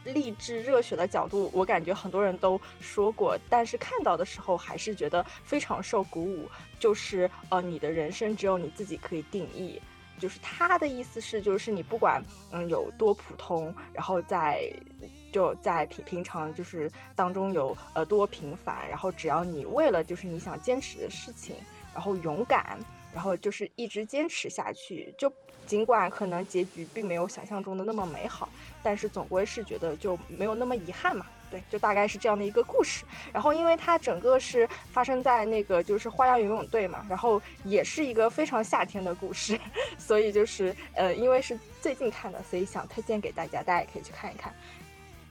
[0.06, 6.50] 励志热血的角度，我感觉很多人都说过，但是看到的时候还是觉得非常受鼓舞。
[6.80, 9.80] 就是呃，你的人生只有你自己可以定义。
[10.20, 14.72] 就是他的意思是，就是你不管嗯有多普通，然后在
[15.32, 21.56] 就在平平常就是当中有呃多平凡，然后只要你为了就是你想坚持的事情，
[21.94, 22.78] 然后勇敢，
[23.14, 25.32] 然后就是一直坚持下去，就
[25.66, 28.50] 尽管可能结局并没有想象中的那么美好，
[28.84, 31.26] 但是总归是觉得就没有那么遗憾嘛。
[31.50, 33.04] 对，就大概是这样的一个故事。
[33.34, 39.60] 然后，因为它整个是发生在那个就是花样游泳队嘛，然后也是一个非常夏天的故事，
[39.98, 44.54] 所以就是呃，因为是最近看的，所以想推荐给大家，大家也可以去看一看。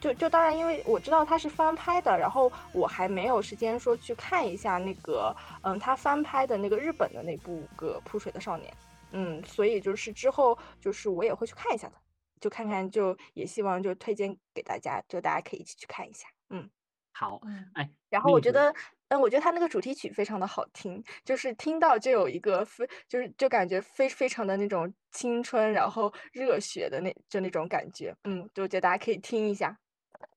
[0.01, 8.71] 就就当然，因为我知道它是翻拍的，然后我还没有时间说去看一下那个嗯，他翻拍的那个日本的那部个《扑水的少年》，
[9.11, 11.95] 嗯，所以就是之后就是我也会去看一下的。
[12.41, 16.29] 就看看，就也希望就推荐给大家，就大家可以一起去看一下。
[16.51, 16.69] 嗯，
[17.13, 17.41] 好，
[17.75, 18.73] 哎，然后我觉得，
[19.09, 28.15] 嗯，我觉得他那个主题曲非常的好听，就是听到就有一个非，就是就感觉非非常的那种青春，然后热血的那就那种感觉。
[28.25, 29.79] 嗯，就觉得大家可以听一下。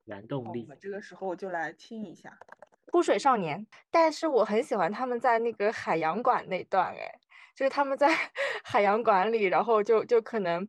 [0.06, 2.30] 原动力，我们这个时候我就来听一下
[2.92, 3.60] 《枯水少年》，
[3.90, 7.20] 但是我很喜欢他们在那个海洋馆那段，哎，
[7.56, 8.08] 就是他们在
[8.66, 10.68] 海洋馆里，然后就就可能。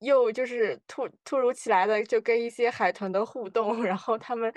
[0.00, 4.52] 又就是突突如其来的就跟一些海豚的互动，然后他们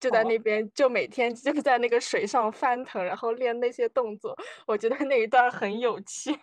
[0.00, 6.36] 就在那边就每天就在那个水上翻腾，然后练那些动作，我觉得那一段很有趣。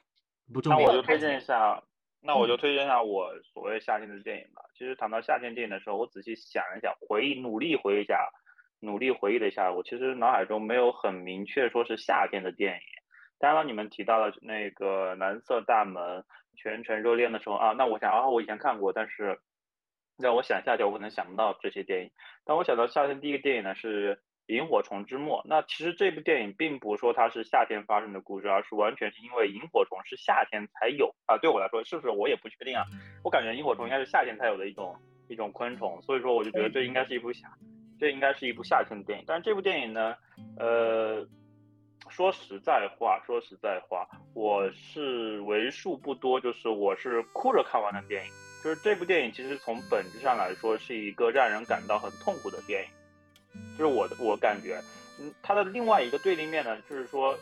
[0.66, 1.84] 那我就推荐一下，
[2.22, 4.62] 那我就推荐一下我所谓夏天的电影吧。
[4.74, 8.30] 其实谈到夏天电影的时候，我仔细想一想，回忆努力回忆一下，
[8.80, 12.82] 努力回忆了一下，我其实脑海中没有很明确说是夏天的电影。
[13.38, 16.24] 当然了，你们提到了那个蓝色大门。
[16.62, 19.40] 全程热恋的时候啊，那我想啊，我以前看过，但是
[20.18, 22.12] 让我想夏天，我可能想不到这些电影。
[22.44, 24.16] 但我想到夏天第一个电影呢是
[24.48, 31.38] 《萤火虫之墓》，那其实这部电影并不说它是夏天发生的故事，而是完全是因为萤火虫是夏天才有啊。
[31.38, 32.84] 对我来说，是不是我也不确定啊？
[33.24, 34.94] 我感觉萤火虫应该是夏天才有的一种
[35.30, 37.48] 一种昆虫，所以说我就觉得这应该是一部夏，
[37.98, 39.26] 这应该是一部夏天的电影。
[39.26, 40.16] 但是这部电影呢，
[40.58, 41.26] 呃。
[42.10, 48.32] 说实在话，说实在话，我是为数不多，就是我是哭着看完的电影。
[48.62, 52.90] 就是这部电影，其实从本质上来说，是一个让人感到很痛苦的电影。
[53.78, 54.82] 就是我的我感觉，
[55.20, 57.38] 嗯，它的另外一个对立面呢，就是说，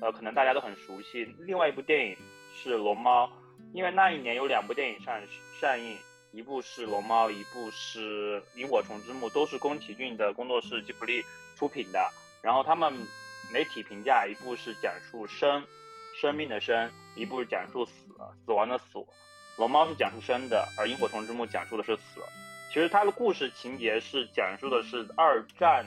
[0.00, 2.16] 呃，可能大家都很熟悉，另外一部电影
[2.54, 3.26] 是《龙猫》，
[3.72, 5.20] 因为那一年有两部电影上
[5.60, 5.96] 上映，
[6.30, 11.20] 一部是《龙猫》，一部是《萤火虫之墓》，都是宫崎骏的工作室吉卜力
[11.56, 12.08] 出品的。
[12.42, 12.94] 然后他们。
[13.52, 15.64] 媒体评价一部是讲述生，
[16.20, 17.92] 生命的生；一部是讲述死，
[18.44, 18.84] 死亡的死。
[19.58, 22.20] 龙猫是讲述生的，而萤火虫之墓讲述的是死。
[22.72, 25.84] 其实它的故事情节是讲述的是二战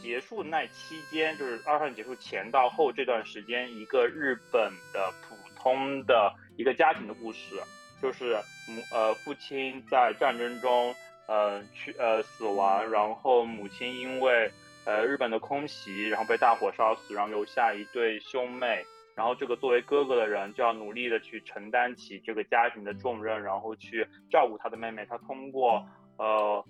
[0.00, 7.60] 结束那期间，就是二战结束前到后这段时间，一个日本的普通的一个家庭的故事，
[8.00, 8.36] 就是
[8.68, 10.94] 母呃父亲在战争中
[11.26, 14.52] 呃去呃死亡，然后母亲因为。
[14.88, 18.82] 呃，日本的空袭，然后被大火烧死，然后留下一对兄妹，
[19.14, 25.04] 然后这个作为哥哥的人就要努力的去承担起这个家庭的重任，然后去照顾他的妹妹。
[25.04, 26.64] 他通过呃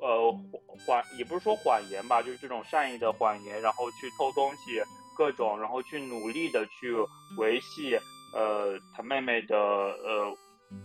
[0.00, 0.32] 呃
[0.86, 4.80] 谎，也不是说谎言吧，就是这种善意的谎言，然后去偷东西，
[5.14, 6.94] 各种，然后去努力的去
[7.36, 7.94] 维系
[8.32, 10.34] 呃他妹妹的呃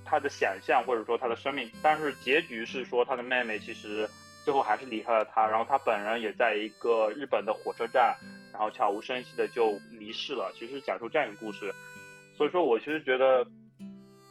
[0.03, 1.71] 他的想象或者说他的生命。
[1.81, 4.05] 但是结局是说他的妹妹其实。
[4.45, 8.15] 最后还是离开了他，然后他本人也在一个日本的火车站，
[8.53, 10.53] 然后悄无声息的就离世了。
[10.55, 11.73] 其实讲述这样一个故事，
[12.37, 13.43] 所以说我其实觉得，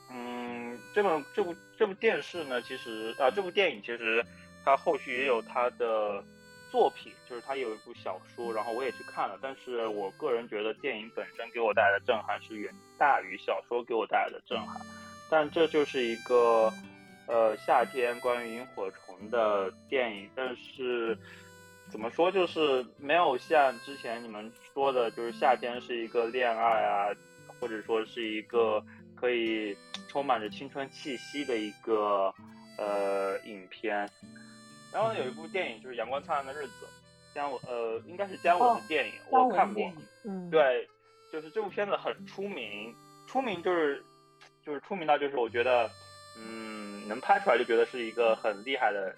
[0.08, 4.24] 嗯，这部这部这部电视呢，其实啊，这部电影其实
[4.64, 6.22] 它后续也有它的
[6.70, 9.36] 作品，就是它有一部小说，然后我也去看了。
[9.42, 14.80] 但是我个人觉得电影本身给我带来的震撼是远大于小说给我带来的震撼。
[15.28, 16.72] 但这就是一个。
[17.26, 21.16] 呃，夏天关于萤火虫的电影，但是
[21.90, 27.08] 怎么说，就是没有像之前你们说的，就是夏天是一个恋爱啊，
[27.58, 28.84] 或者说是一个
[29.16, 29.74] 可以
[30.06, 32.30] 充满着青春气息的一个
[32.76, 34.06] 呃影片。
[34.92, 36.86] 然后有一部电影就是《阳光灿烂的日子》，
[37.34, 39.90] 姜文呃应该是姜文的电影，我看过。
[40.24, 40.86] 嗯，对，
[41.32, 42.94] 就是这部片子很出名，
[43.26, 44.04] 出名就是
[44.62, 45.90] 就是出名到就是我觉得。
[46.36, 49.14] 嗯，能拍出来就觉得是一个很厉害的、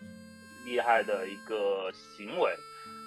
[0.64, 2.54] 厉害的一个行为，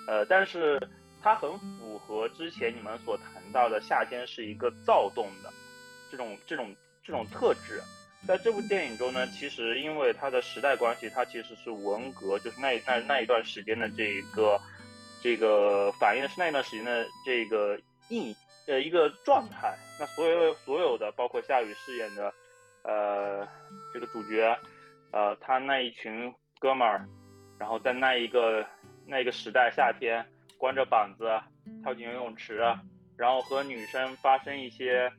[0.07, 0.79] 呃，但是
[1.21, 5.51] 它很符合之前你们所谈到的夏天是一个躁动的
[6.09, 7.81] 这种这种这种特质。
[8.27, 14.59] 在这部电影中呢，其实因为它的时代关系，它其实是文革，就是那那那一段时间的这一个
[15.21, 18.35] 这个反映的是那一段时间的这个印
[18.67, 19.77] 呃一个状态。
[19.97, 22.33] 那所有所有的包括夏雨饰演的
[22.83, 23.47] 呃
[23.93, 24.57] 这个主角，
[25.11, 27.07] 呃他那一群哥们儿，
[27.59, 28.65] 然后在那一个
[29.05, 30.25] 那个时代夏天，
[30.57, 31.29] 光着膀子
[31.83, 32.57] 跳进游泳池，
[33.17, 35.11] 然后和女生发生一些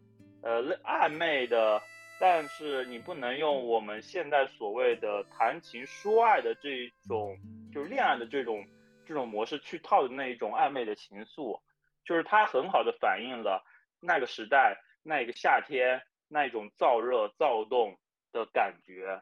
[0.42, 1.80] 呃暧昧的。
[2.22, 7.34] 但是你不能用我们现在所谓的谈情说爱的这种，
[7.72, 8.62] 就是恋爱的这种
[9.06, 11.58] 这种模式去套的那一种暧昧的情愫，
[12.04, 13.64] 就是它很好的反映了
[14.02, 17.98] 那个时代那个夏天那一种燥热躁动
[18.32, 19.20] 的感觉。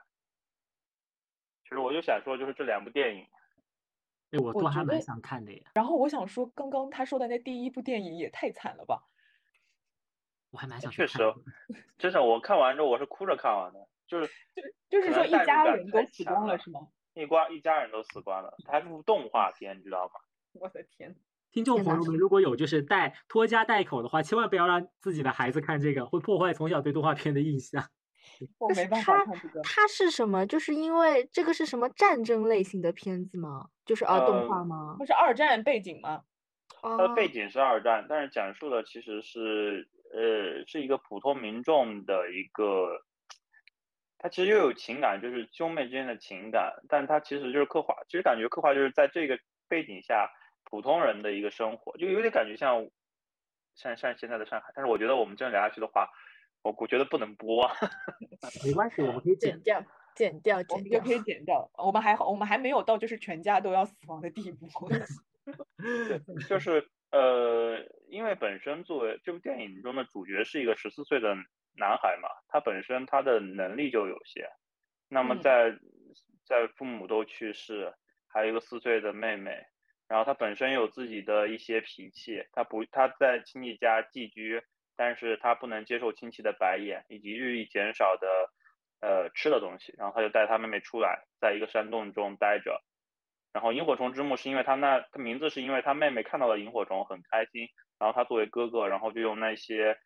[1.64, 3.27] 其实我就想说，就是这两部电影，
[4.31, 5.66] 哎，我都还蛮想看的耶。
[5.75, 9.03] 然后我想说，刚刚他说的那第一部电影也太惨了吧。
[10.51, 11.18] 我还蛮想确实，
[11.99, 14.33] 真的，我看完之后我是哭着看完的，就是
[14.88, 16.88] 就就是说一家人都死光了是吗？
[17.14, 20.12] 一瓜一家人都死光了，它还是部动画片，你知道吗？
[20.55, 21.14] 我的天！
[21.52, 27.84] 听众朋友们，如果有就是带拖家带口的话，千万不要让自己的孩子看这个，会破坏从小对动画片的印象。
[28.58, 29.61] 我没办法看这个。
[29.62, 30.46] 它是什么？
[30.46, 33.68] 就是因为这个是什么战争类型的片子吗？
[33.84, 34.96] 就是啊，动画吗？
[34.98, 36.22] 不是二战背景吗？
[36.82, 39.88] 它的背景是二战，但是讲述的其实是。
[40.11, 43.04] 呃，是一个普通民众的一个，
[44.16, 50.30] 他其实又有情感，就是兄妹之间的情感，但他其实就是刻画，其实感觉刻画就是在这个背景下
[50.70, 52.88] 普通人的一个生活，就有点感觉像
[53.74, 54.72] 像像现在的上海。
[54.74, 56.09] 但是我觉得我们这样聊下去的话，
[56.62, 57.68] 我我觉得不能播。
[58.64, 59.83] 没关系，我们可以剪掉，
[60.14, 61.70] 剪掉，剪掉，可以剪掉。
[61.76, 64.68] 我们还好我们还没有到就是全家都要死亡的地步。
[66.48, 66.88] 就是。
[67.11, 67.78] 呃，
[68.09, 71.35] 因为本身作为这部电影中的主角是一个十四岁的
[71.72, 74.46] 男孩嘛，他本身他的能力就有限。
[75.09, 75.74] 那么在
[76.44, 77.94] 在父母都去世，
[78.26, 79.57] 还有一个四岁的妹妹，
[80.09, 84.62] 然后他本身有自己的一些脾气，他不他在亲戚家寄居，
[84.97, 88.27] 但是他不能接受亲戚的白眼以及日益减少的
[89.01, 92.83] 呃吃的东西，然后他就带他妹妹出来，在一个山洞中待着。
[93.53, 97.68] 然后萤火虫之墓是因为他那他名字是因为他妹妹看到了萤火虫很开心，
[97.99, 99.97] 然后他作为哥哥，然后就用那些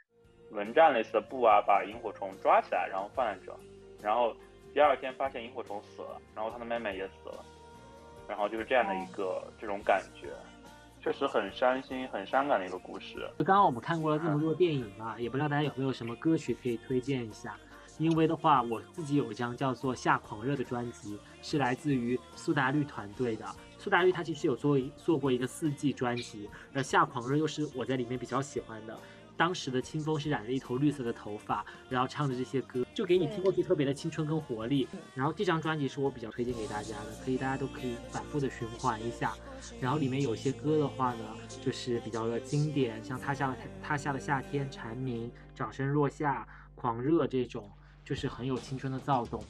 [0.51, 3.55] 蚊帐类似的布啊把萤火虫抓起来，然后放在这，
[4.03, 4.35] 然后
[4.73, 7.45] 第二天发现萤火虫死了，然后他的妹妹也死了，
[8.33, 10.29] 然后就是这样的一个这种感觉，
[11.03, 13.29] 确实很伤心很伤感的一个故事。
[13.39, 17.55] 就刚刚我们看过了这么多电影嘛， 也不知道大家有没有什么歌曲可以推荐一下。
[17.99, 23.45] 因为的话，我自己有一张叫做《夏狂热》的专辑，是来自于苏打绿团队的。
[23.79, 28.99] 苏打绿他其实有做做过一个四季专辑，而《夏狂热》又是我在里面比较喜欢的。
[29.37, 34.87] 当时的清风是染了一头绿色的头发，然后唱的这些歌，就给你听过去特别的青春跟活力。
[35.15, 39.35] 然后这张专辑是我比较推荐给大家的，可以大家都可以反复的循环一下。
[39.81, 41.25] 然后里面有些歌的话呢，
[41.65, 46.47] 就是比较的经典，像《他下的他下的夏天》、《蝉鸣》、《掌声若下》、
[46.81, 47.71] 《狂热》这种。
[48.05, 49.41] 就是很有青春的躁动。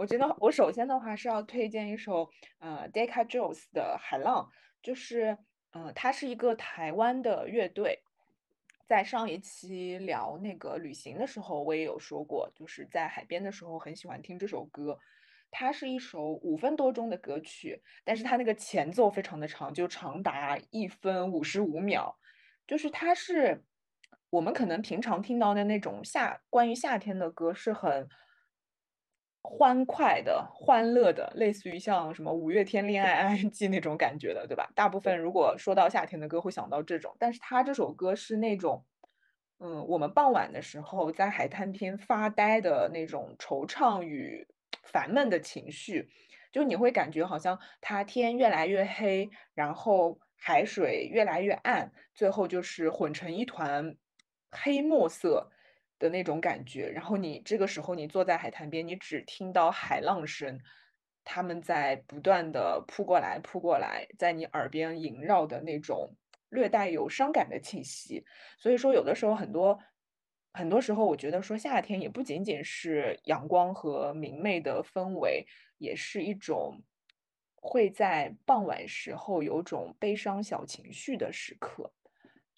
[0.00, 4.48] 我觉得我首先的话是要推荐一首呃，Deca Jones 的《海浪》，
[4.82, 5.36] 就是
[5.72, 8.02] 呃，它是一个台湾的乐队，
[8.86, 14.98] 在上一期聊那个旅行的时候，我也有说过，就是在海边的时候很喜欢听这首歌。
[15.50, 22.16] 它是一首五分多钟的歌曲，但是它那个前奏非常的长，就长达一分五十五秒，
[22.66, 23.62] 就是它是
[24.30, 28.08] 我们可能平常听到的那种夏关于夏天的歌是很。
[29.42, 34.70] 欢快的、欢乐的，类似于像什么五月天恋爱 ING 那种感觉的，对吧？
[34.74, 37.16] 大部分如果说到夏天的歌，会想到这种。
[37.18, 38.84] 但是他这首歌是那种，
[39.58, 44.46] 嗯，我们傍晚的时候在海滩边发呆的那种惆怅与
[44.84, 46.08] 烦闷的情绪，
[46.52, 53.96] 就你会感觉好像它天越来越黑，然后海水越来越暗，最后就是混成一团
[54.50, 55.50] 黑墨色。
[56.00, 60.58] 的那种感觉，然后你这个时候你坐在海滩边，你只听到海浪声，
[61.22, 66.16] 他们在不断的扑过来扑过来，在你耳边萦绕的那种
[66.48, 68.24] 略带有伤感的气息。
[68.58, 69.78] 所以说，有的时候很多
[70.52, 75.46] 很多时候，我觉得说夏天也不仅仅是阳光和明媚的氛围，
[75.78, 76.82] 也是一种
[77.54, 81.92] 会在傍晚时候有种悲伤小情绪的时刻。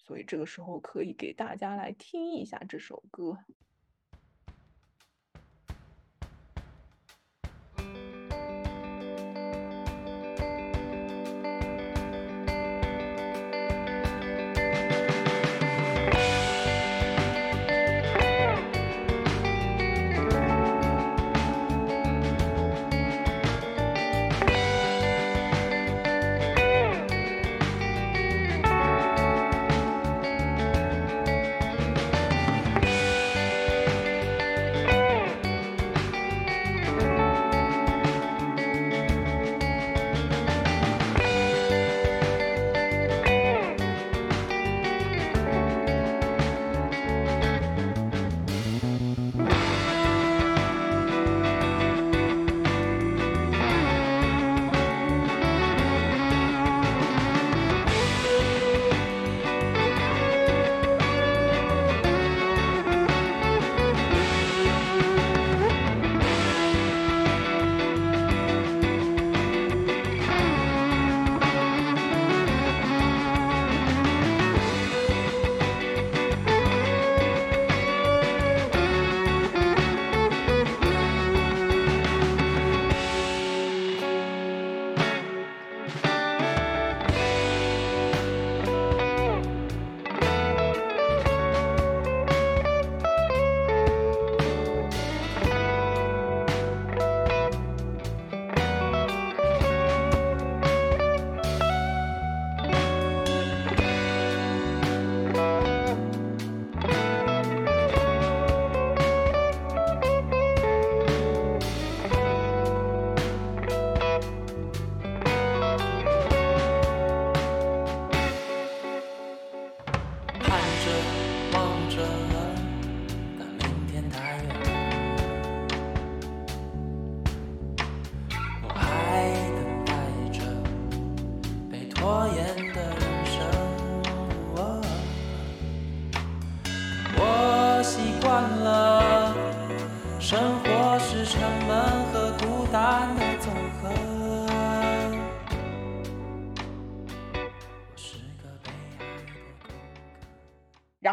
[0.03, 3.37] 所以这个时候可以给大家来听一下这首歌。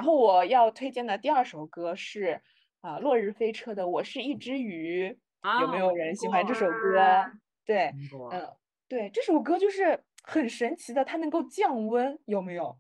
[0.00, 2.40] 然后我要推荐的第二首歌是
[2.80, 5.14] 啊，落日飞车的《我是一只鱼》，
[5.60, 7.30] 有没有人喜欢这首歌？
[7.66, 7.92] 对，
[8.32, 8.56] 嗯，
[8.88, 12.78] 对，这首歌就是很神奇的，它能够降温，有没有？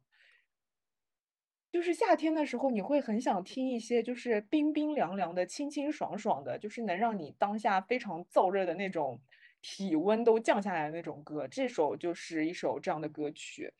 [1.70, 9.20] 就是夏天的时候，你会很想听一些就是冰冰凉凉的、清清爽爽的，就是能让你当下非常燥热的那种
[9.60, 11.46] 体温都降下来的那种歌。
[11.46, 13.74] 这首就是一首这样的歌曲，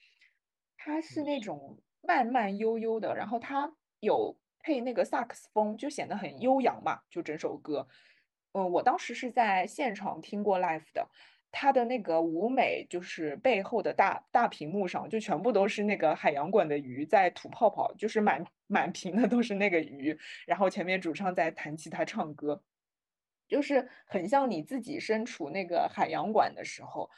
[0.77, 7.01] 它是那种慢慢悠悠的，然后它有配那个萨克斯风，就显得很悠扬嘛。
[7.11, 7.87] 就整首歌，
[8.53, 11.09] 嗯，我当时是在现场听过 live 的。
[11.53, 20.17] 它的那个舞美，就是背后的大大屏幕上，就全部都是那个海洋馆的鱼在吐泡泡，就是满满屏的都是那个鱼。
[20.47, 22.63] 然后前面主唱在弹吉他唱歌，
[23.49, 27.11] 就是很像你自己身处那个海洋馆的时候，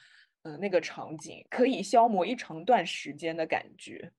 [0.45, 4.11] 嗯，那个场景可以消磨一长段时间的感觉。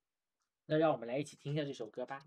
[0.74, 2.24] 那让我们来一起听一下这首歌吧。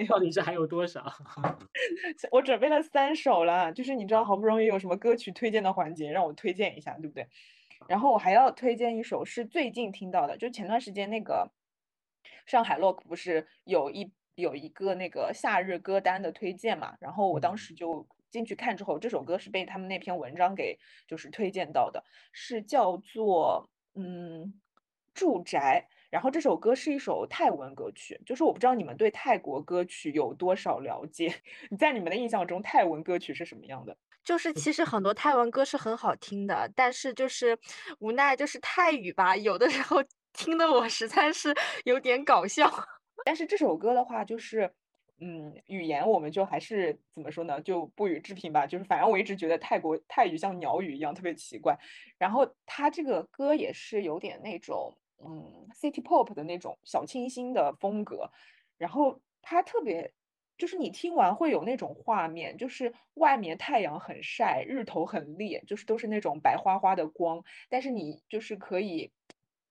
[0.00, 1.04] 一首歌要到底是还有多少？
[2.30, 7.26] 我准备了三首了，就是你知道，好不容易有什么歌曲推荐的环节，让我推荐一下，对不对？
[7.88, 11.50] 然后我还要推荐一首是最近听到的，就前段时间那个
[12.46, 20.78] 上海 Lock 不是有一有一个那个夏日歌单的推荐嘛，然后我当时就进去看之后，这首歌是被他们那篇文章给
[21.08, 24.54] 就是推荐到的，是叫做嗯
[25.12, 25.88] 住宅。
[26.12, 31.34] 然后这首歌是一首泰文歌曲，就是我不知道你们对泰国歌曲有多少了解。
[31.70, 33.96] 你在你们的印象中，泰文歌曲是什么样的？
[34.22, 37.58] 就是其实很多泰文歌是很好听的，但是就是
[37.98, 40.04] 无奈就是泰语吧，有的时候
[40.34, 41.54] 听得我实在是
[41.84, 42.70] 有点搞笑。
[43.24, 44.70] 但是这首歌的话，就是，
[45.18, 48.66] 嗯，语言我们就还是怎么说呢，就不予置评吧。
[48.66, 51.74] 就是反正我一直觉得泰国泰语像鸟语一样特别奇怪。
[52.18, 54.94] 然后它这个歌也是有点那种，
[55.24, 58.30] 嗯，city pop 的那种小清新的风格。
[58.78, 60.12] 然后它特别，
[60.58, 69.12] 就是你听完会有那种画面，就是外面太阳很晒，日头很烈，就是都是那种白花花的光，但是你就是可以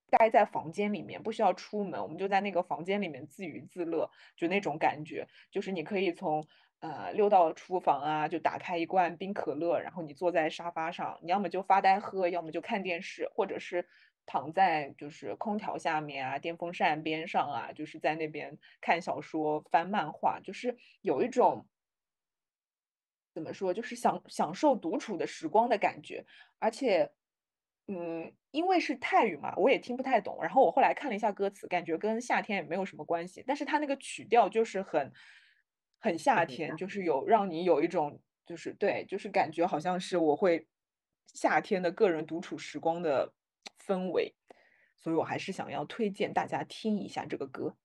[0.10, 6.46] 待在房间里面，不需要出门，我们就在那个房间里面自娱自乐，就那种感觉，就是你可以从
[6.80, 13.88] 呃溜到厨房啊，就打开一罐冰可乐，然后你坐在沙发上，你要么就发呆喝，要么就看电视，或者是
[14.26, 21.68] 躺在就是空调下面啊，电风扇边上啊，就是在那边看小说、翻漫画，就是有一种。
[23.34, 26.26] 怎么说，就是享享受独处的时光的感觉，
[26.60, 27.10] 而且，
[27.88, 30.38] 嗯，因为是泰语嘛，我也听不太懂。
[30.42, 35.14] 然后我后来看了一下歌词，感觉跟夏天也没有什么关系，但是它那个曲调就是很
[35.98, 40.68] 很夏天，就是有让你有一种就是对，就是感觉好像是我会
[41.34, 43.34] 夏天的个人独处时光的
[43.86, 44.36] 氛围，
[44.98, 47.76] 所以我还是想要推荐大家听一下这个歌。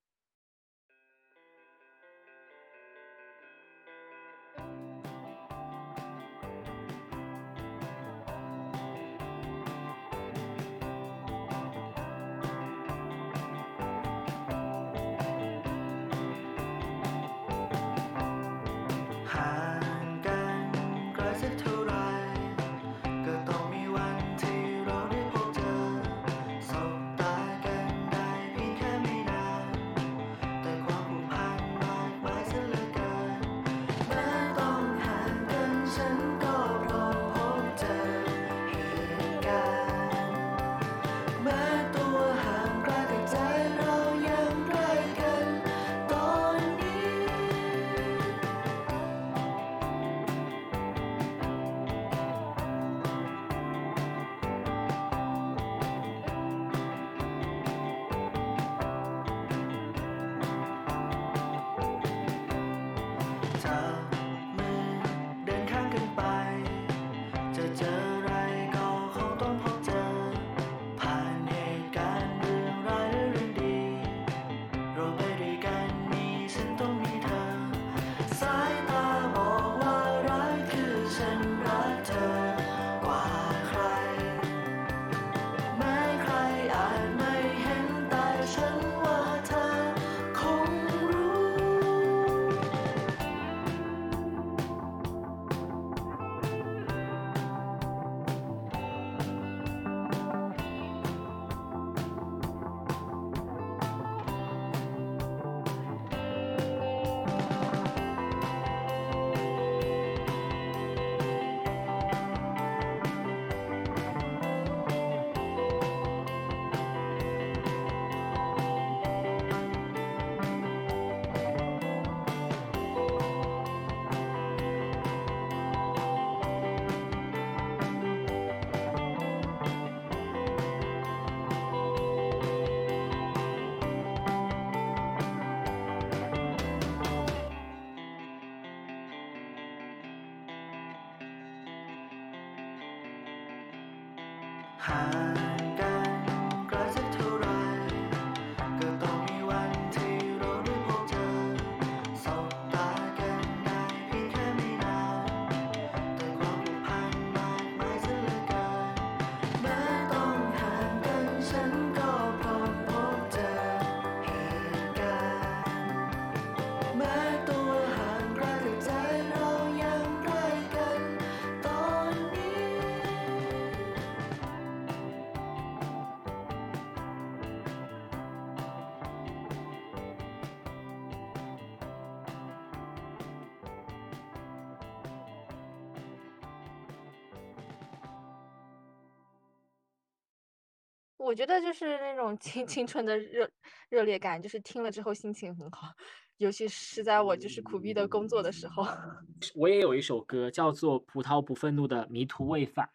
[191.17, 193.49] 我觉得就是那种青 青春的热
[193.89, 195.93] 热烈感，就是听了之后心情很好，
[196.37, 198.85] 尤其是在我就是苦逼的工作的时候
[199.55, 202.89] 我也有一首歌叫做《葡萄不愤怒的迷途未返》，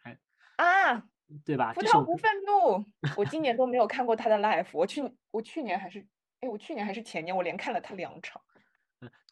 [0.55, 1.03] 啊，
[1.45, 1.73] 对吧？
[1.73, 2.85] 葡萄不愤怒，
[3.17, 5.01] 我今年都没有看过他的 live，我去
[5.31, 6.05] 我去年还是
[6.39, 8.41] 哎，我去年还是前年，我连看了他两场。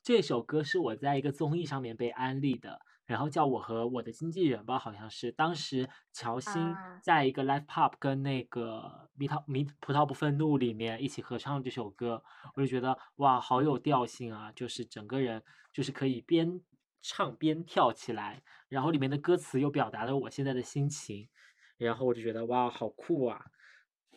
[0.03, 2.81] 这首歌是我在一个综艺上面被安利的，
[3.11, 12.23] 然后叫我和我的经纪人吧，好像是当时乔欣啊在一个 live pop 跟那个迷桃迷葡萄不愤怒里面一起合唱这首歌，
[12.55, 15.43] 我就觉得哇，好有调性啊，就是整个人
[15.73, 16.61] 就是可以边
[17.01, 21.27] 唱边跳起来，然后里面的歌词又表达了我现在的心情，
[21.77, 23.43] 然后我就觉得哇，好酷啊！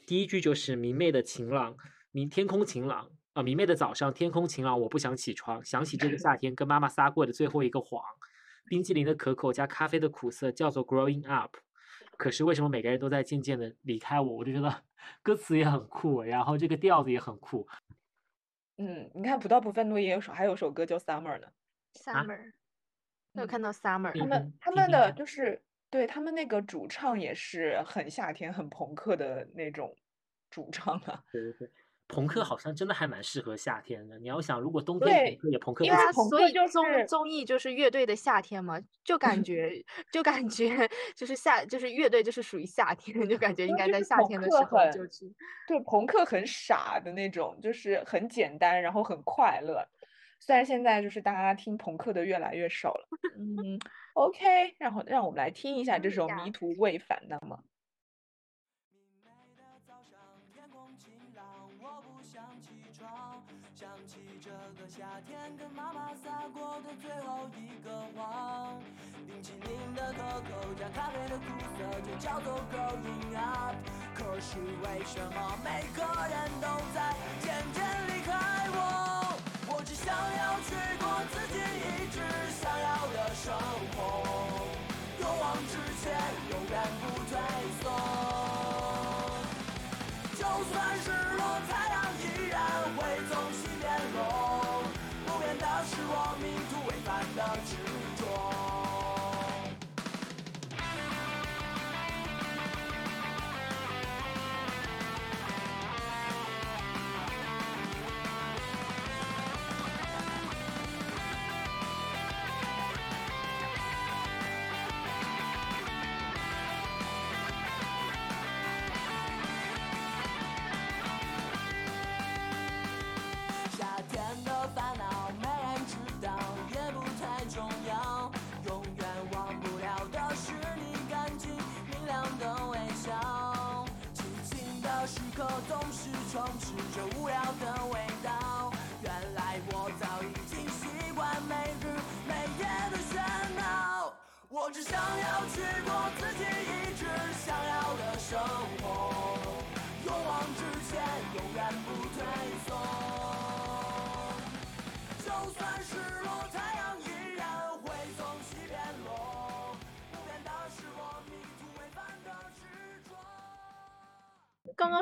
[0.06, 1.76] 第一句就是明媚的晴朗，
[2.12, 8.00] 明天空晴朗啊、明媚的早上，天空晴朗，我不想起床，想起这个夏天跟妈妈撒过的最后一个谎，
[8.66, 11.56] 冰淇淋的可口加咖啡的苦涩叫做 growing up。
[12.16, 14.36] 可是为什么每个人都在渐渐的离开我？
[14.36, 14.82] 我就觉得
[15.22, 17.66] 歌词也很酷，然后这个调子也很酷。
[18.76, 21.48] 嗯，你看葡萄不愤怒也有首还有首歌叫 Summer 呢
[21.94, 22.52] ，，summer，
[23.32, 25.60] 我有嗯看到 summer，嗯他们他们的就是
[25.90, 29.96] 对他们那个主唱也是很夏天、很朋克的那种
[30.50, 31.22] 主唱啊。
[31.32, 31.70] 对对对，
[32.06, 34.18] 朋克好像真的还蛮适合夏天的。
[34.18, 45.32] 你要想，如果冬天对朋克也朋克因为不起对啊，所以综是综艺就是乐队的夏天嘛，就感 觉就感觉就是夏就是乐队就是属于夏天，就感觉应该在夏天的时候就去。
[45.66, 49.86] 对，朋克很傻的那种，就是很简单，然后很快乐。
[50.40, 53.80] 虽然现在就是大家听朋克的越来越少了，嗯
[54.12, 57.58] ，OK，然后让我们来听一下这首《迷途未返》那么。
[65.76, 68.80] 妈妈撒过的最后一个谎。
[69.26, 71.44] 冰淇淋的可口加咖啡的苦
[71.76, 73.74] 涩，就叫做 growing up。
[74.14, 76.68] 可是为什么每个人都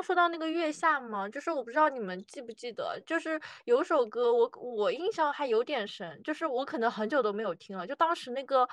[0.03, 8.67] 说到那个月下嘛，就是我不知道你们记不记得，就是有首歌我我印象还有点深，就是我可能很久都没有听了，就当时那个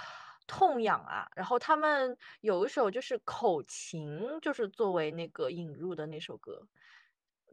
[0.47, 6.67] 痛痒啊，然后他们有一首就是口琴，就是作为那个引入的那首歌，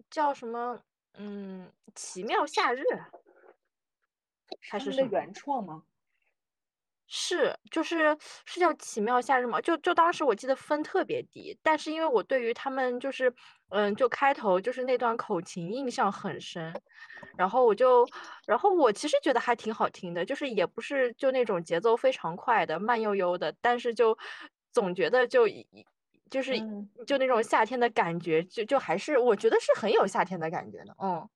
[0.10, 0.82] 叫什么？
[1.20, 2.84] 嗯，奇妙夏日
[4.70, 5.10] 还是什么？
[5.12, 5.84] 原创吗？
[7.08, 8.16] 是，就是
[8.46, 9.60] 是叫奇妙夏日吗？
[9.62, 13.34] 就就当时我记得分特别低，但是因为我对于他们就是，
[13.70, 16.74] 嗯，就开头就是那段口琴印象很深，
[17.38, 18.08] 然后我就，
[18.46, 24.18] 然后我其实觉得还挺好听的，就是也不是就那种节奏非常快的，慢悠悠的，但是就
[24.72, 25.68] 总觉得就一
[26.30, 31.28] 就是嗯就那种夏天的感觉，就就还是我觉得是很有夏天的感觉的，嗯。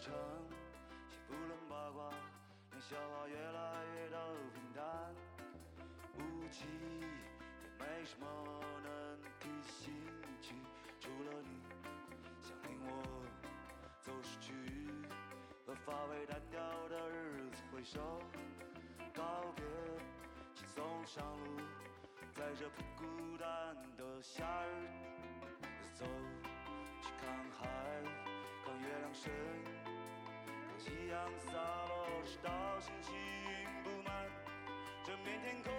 [0.00, 0.08] 飞轮流转，
[1.10, 2.10] 先不论八卦，
[2.70, 4.16] 让笑话越来越的
[4.54, 5.14] 平淡。
[6.16, 6.66] 无奇，
[7.62, 8.26] 也没什么
[8.82, 9.92] 能提兴
[10.40, 10.54] 趣，
[10.98, 11.60] 除了你
[12.40, 13.26] 想令我
[14.00, 14.54] 走失去，
[15.66, 18.22] 和发尾单调的日子挥手
[19.12, 19.64] 告别，
[20.54, 21.60] 轻松上路，
[22.32, 24.88] 在这不孤单的夏日
[25.94, 26.06] 走
[27.02, 27.28] 去看
[27.58, 27.68] 海。
[28.62, 29.32] 看月亮升，
[30.82, 32.50] 夕阳洒落，直到
[32.80, 33.14] 星星
[33.84, 34.26] 布满
[35.04, 35.70] 这片天空。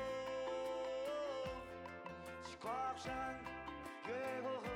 [2.43, 3.35] 去跨过山，
[4.07, 4.67] 越过河，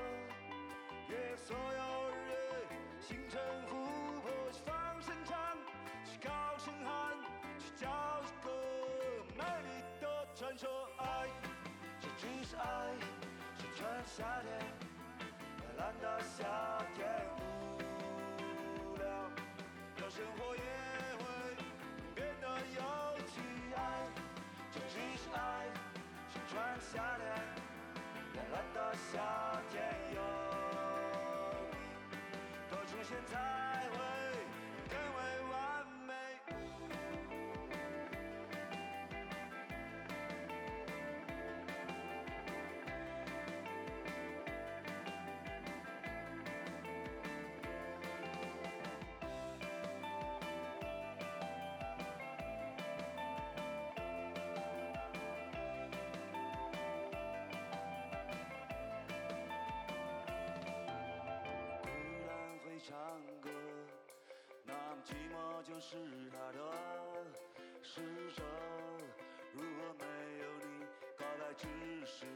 [1.09, 2.33] 越所有日月，
[2.99, 3.85] 星辰湖
[4.21, 5.37] 泊，去放声唱，
[6.03, 7.15] 去高声喊，
[7.59, 7.87] 去叫
[8.23, 8.49] 一个
[9.37, 9.69] 美丽
[10.01, 10.89] 的传说。
[10.97, 11.27] 爱，
[11.99, 12.63] 这只是爱，
[13.59, 14.49] 是穿夏天。
[15.77, 16.43] 蓝的夏
[16.95, 17.05] 天，
[20.09, 20.61] 生活也
[21.17, 21.23] 会
[22.13, 22.81] 变得有
[23.27, 23.41] 趣。
[23.75, 23.79] 爱，
[24.71, 25.65] 这只是爱，
[26.31, 27.25] 是穿夏天，
[28.35, 29.73] 蓝蓝的夏天
[30.13, 30.17] 有
[32.11, 32.15] 你
[32.69, 33.33] 多出现才
[33.89, 33.97] 会
[62.87, 62.95] 唱
[63.41, 63.49] 歌，
[64.63, 65.97] 那么寂寞就是
[66.29, 66.59] 他的。
[67.81, 67.99] 使
[68.35, 68.43] 者，
[69.53, 70.05] 如果没
[70.37, 70.85] 有你，
[71.17, 71.65] 告白只
[72.05, 72.27] 是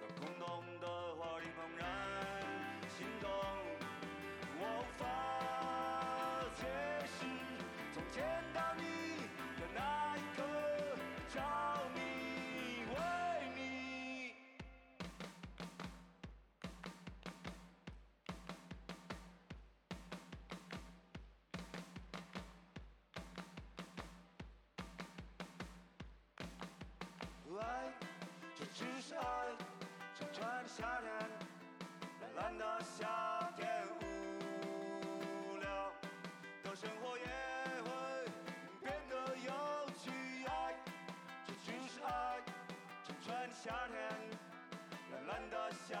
[0.00, 1.86] 个空洞的话题怦然
[2.88, 3.30] 心动。
[4.58, 5.04] 我无法
[6.56, 6.66] 解
[7.06, 7.24] 释，
[7.94, 8.42] 从前
[30.36, 31.08] 春的夏天，
[32.20, 33.08] 蓝蓝的夏
[33.56, 33.66] 天，
[35.48, 35.90] 无聊
[36.62, 37.24] 的生活也
[37.82, 37.88] 会
[38.82, 39.50] 变得有
[39.96, 40.44] 趣。
[40.46, 40.74] 爱，
[41.46, 42.38] 这就是爱，
[43.24, 43.96] 春的夏天，
[45.10, 45.98] 蓝蓝的夏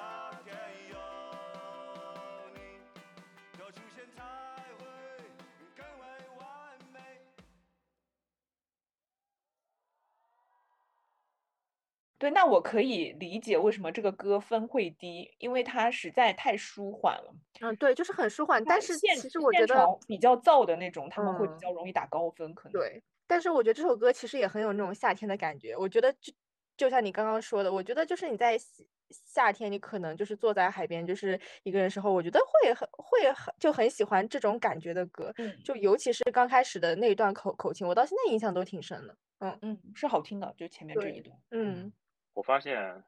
[12.18, 17.34] 对，那我可以理解为什么这个歌分会低，因为它实在太舒缓了。
[17.60, 18.64] 嗯，对，就是很舒缓。
[18.64, 22.72] 但是其实我觉得，比较燥的那种，他们会比嗯较容易打高分，可能。
[22.72, 25.76] 对，但是我觉得这首歌其实也很有那种夏天的感觉。
[25.76, 26.32] 我觉得就
[26.76, 35.32] 就像你刚刚说的，我觉得就是你在夏夏天，你可能就是坐在海边，就是一个人时候，我觉得会很会很就很喜欢这种感觉的歌。
[35.36, 39.16] 嗯就尤其是刚开始的那一段口口琴，我到现在印象都挺深的。
[39.38, 41.36] 嗯嗯，是好听的，就前面这一段。
[41.50, 41.92] 嗯，
[42.36, 43.02] 我发现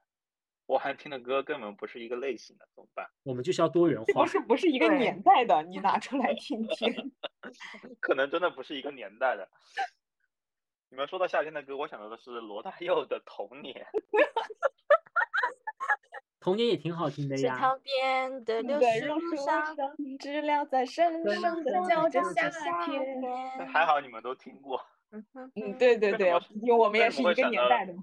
[0.64, 3.06] 我还听的歌根本不是一个类型的，怎么办？
[3.24, 4.26] 我们就是要多元化这不。
[4.26, 7.12] 是不是一个年代的，你拿出来听听。
[8.00, 9.46] 可能真的不是一个年代的。
[10.88, 13.74] 你们说到夏天的歌，我想到的是罗大佑的《童年》。
[16.40, 17.54] 童年也挺好听的呀。
[17.54, 19.76] 池塘边的柳树树上，
[20.18, 23.22] 知了在深对深的叫着夏夏天。
[23.66, 24.82] 还好你们都听过。
[25.10, 26.30] 嗯哼嗯，对对对
[26.62, 28.02] 因为我们也是一个年代的嘛。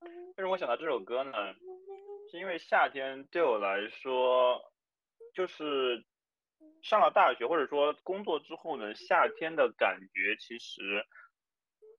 [0.00, 1.32] 为什么我想到这首歌呢？
[2.30, 4.60] 是因为夏天对我来说，
[5.34, 6.04] 就是
[6.82, 11.04] 上了大学或者说工作之后呢，夏天的感觉其实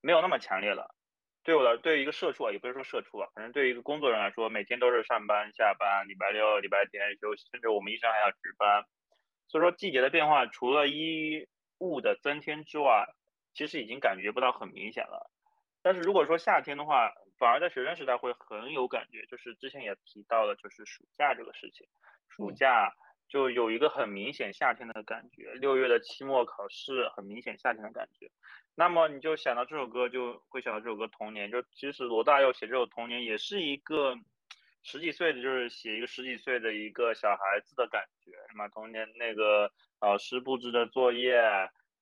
[0.02, 0.96] 没有那么强烈了。
[1.44, 8.86] 对我来，对于一个社畜啊，也不是说社畜啊，反正对于一个工作人来说，每天都是上班、下班，礼拜六、礼拜天休息，甚至我们医生还要值班。
[9.48, 11.48] 所以说，季节的变化除了衣
[11.80, 13.08] 物的增添之外，
[13.56, 15.32] 其实已经感觉不到很明显了。
[15.82, 21.88] 但是如果说夏天的话，反而在学生时代会很有感觉，就是之前也提到了，就是暑假这个事情，
[22.28, 22.56] 暑嗯。
[22.56, 22.94] 假
[23.30, 28.32] 就有一个很明显夏天的感觉，六月的期末考试很明显夏天的感觉。
[28.76, 34.16] 那么你就想到这首歌，就会想到这首歌《童年》，就其实罗大佑写这首《童年》也是一个
[34.82, 39.72] 十几岁的，就是写一个十几岁的一个小孩子的感觉，什么童年那个
[40.02, 41.40] 老师布置的作业，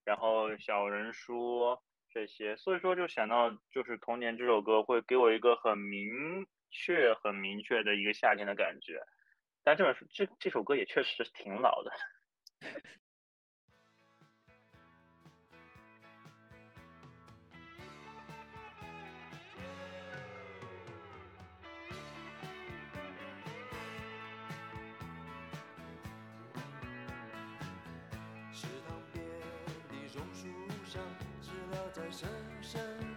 [0.06, 1.78] 然后小人书
[2.18, 9.00] 这些，所以说就想到就是《童年》这首歌会给我一个很明确、很明确的一个夏天的感觉。
[9.64, 11.92] 但这本书这这首歌也确实挺老的。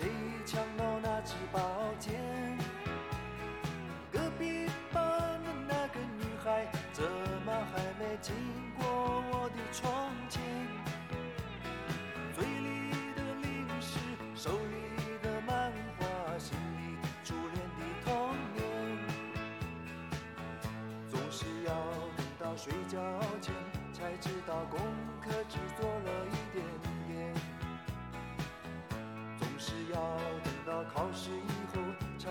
[0.00, 0.23] 到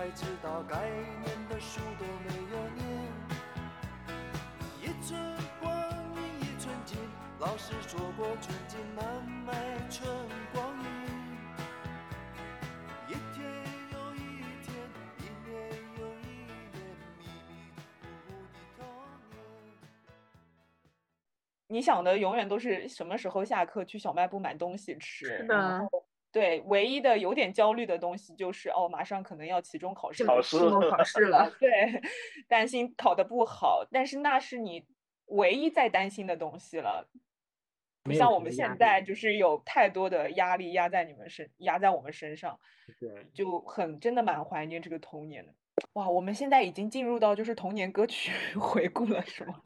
[0.04, 0.76] 才知道该
[1.24, 2.84] 念的书都没有念。
[4.82, 5.18] 一寸
[5.58, 5.72] 光
[6.14, 6.98] 阴一寸金，
[7.40, 9.54] 老师说过寸金难买
[9.88, 10.06] 寸
[10.52, 10.84] 光阴。
[13.08, 13.50] 一天
[13.92, 14.74] 又一天，
[15.20, 16.22] 一年又一
[16.70, 16.76] 年，
[17.18, 17.64] 迷迷
[18.04, 18.84] 糊糊的童
[19.30, 19.40] 年。
[21.68, 25.93] 你想的永远都是什么时候下课去小卖部买东西吃，是的后
[26.34, 31.48] 对，唯一的有点焦虑的东西就是哦，马上可能要期中考试了，考试期末考试了。
[31.60, 31.70] 对，
[32.48, 34.84] 担心考得不好，但是那是你
[35.26, 37.08] 唯一在担心的东西了。
[38.02, 42.58] 不像我们现在，就是有太多的压力压在你们身，压在我们身上，
[42.98, 45.54] 对，就很真的蛮怀念这个童年的。
[45.92, 49.60] 哇，我们现在已经进入到就是童年歌曲 回顾了，是吗？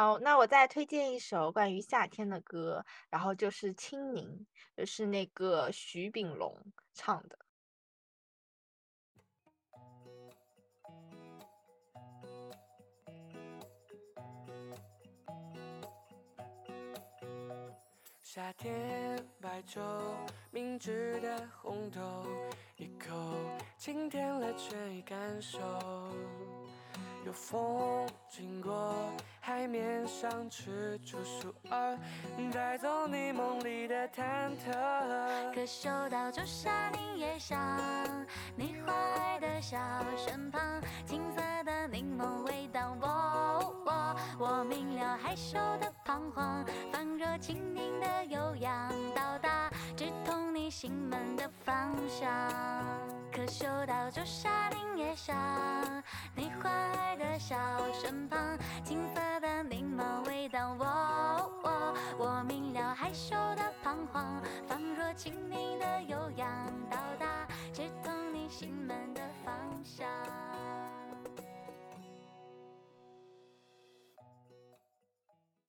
[0.00, 4.46] 好，那我再推荐一首关于夏天的歌，然后就是《清柠》，
[4.76, 6.56] 就是那个徐秉龙
[6.94, 7.36] 唱的。
[18.20, 19.82] 夏天白粥，
[20.52, 22.24] 明治的红豆，
[22.76, 23.10] 一口
[23.76, 25.58] 清甜了倦意感受。
[27.28, 28.94] 有风经过，
[29.38, 31.94] 海面上踟蹰数二，
[32.50, 35.54] 带走你梦里的忐忑。
[35.54, 37.78] 可嗅到朱砂柠叶香，
[38.56, 39.76] 你怀的小
[40.16, 52.28] 身旁，青色的柠檬味道，我我我明了害羞的彷徨，仿若蜻蜓的悠扬，到达直通心门的方向。
[53.30, 55.34] 可嗅到朱砂柠叶香，
[56.34, 57.56] 你怀的笑
[57.92, 66.48] 身旁，青色的柠檬味道，我我我明了害羞的彷徨，仿若青柠的悠扬，
[66.90, 68.87] 到达直通你心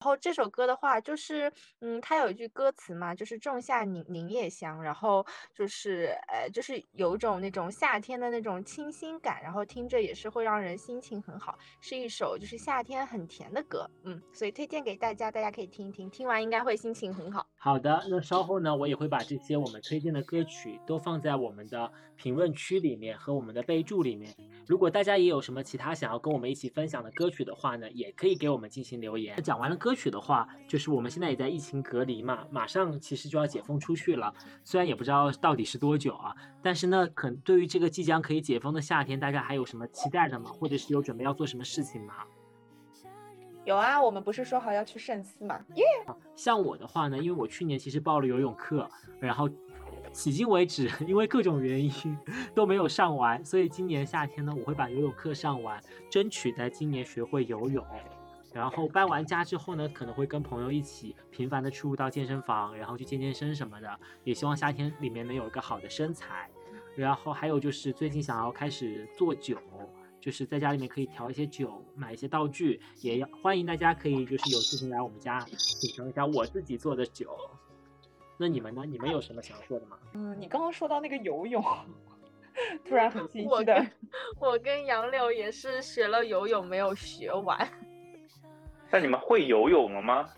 [0.00, 5.24] 然后这首歌的话，就是嗯，它有一句歌词嘛，就是仲夏柠柠叶香，然后
[5.54, 17.46] 就是呃，就是有一种那种夏天的那种清新感，然后听着也是会让人心情很好，是一首就是夏天很甜的歌，嗯，所以推荐给大家，大家可以听一听，听完应该会心情很好。
[17.56, 24.34] 好的，那稍后呢，我也会把这些我们推荐的歌曲都放在我们的评论区里面和我们的备注里面。
[24.66, 29.36] 如果大家也有什么其他想要跟我们一起分享的歌曲的话呢，也可以给我们进行留言。
[29.42, 34.32] 讲完了歌曲的话，就是我们现在也在疫情隔离嘛，马上其实就要解封出去了。
[34.64, 40.50] 虽然也不知道到底是多久啊，但是呢，可对于这个即将可以解封的夏天，大家还有什么期待的吗？
[40.50, 42.14] 或者是有准备要做什么事情吗？
[43.64, 45.60] 有啊，我们不是说好要去圣思嘛？
[45.74, 45.84] 耶、
[46.34, 49.48] 像我的话呢，因为我去年其实报了游泳课，然后
[50.12, 52.18] 迄今为止因为各种原因
[52.54, 55.80] 都没有上完，所以今年夏天呢，我会把游泳课上完，
[56.10, 57.84] 争取在今年学会游泳。
[58.52, 64.00] 然后搬完家之后呢，可能会跟朋友一起频繁的出入到健身房，然后去健健身什么的。
[64.24, 66.50] 也希望夏天里面能有一个好的身材。
[66.96, 69.56] 然后还有就是最近想要开始做酒，
[70.20, 77.36] 就是在家里面可以调一些酒，买一些道具，也要欢迎大家可以就是有事情来我们家品尝一下我自己做的酒。
[78.36, 78.82] 那你们呢？
[78.84, 79.96] 你们有什么想要说的吗？
[80.14, 81.62] 嗯，你刚刚说到那个游泳，
[82.84, 83.92] 突然很心我虚的跟。
[84.38, 87.56] 我跟杨柳也是学了游泳，没有学完。
[88.90, 90.28] 但你们会游泳了吗？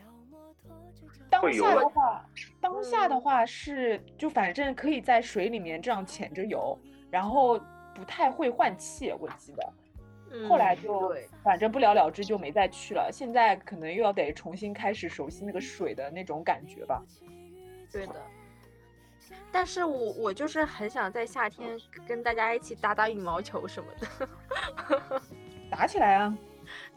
[1.30, 2.24] 当会游了下的话，
[2.60, 6.78] 当下的话是就反正可以在水里面这样潜着游，
[7.10, 7.58] 然后
[7.94, 9.72] 不太会换气，我记得。
[10.48, 13.10] 后来嗯就，反正不了了之，就没再去了。
[13.12, 17.02] 现在可能又要得重新开始熟悉那个水的那种感觉吧。
[17.90, 18.14] 对的。
[19.50, 25.20] 但是我我就是很想在夏天跟大家一起打打羽毛球什么的，
[25.70, 26.36] 打起来啊！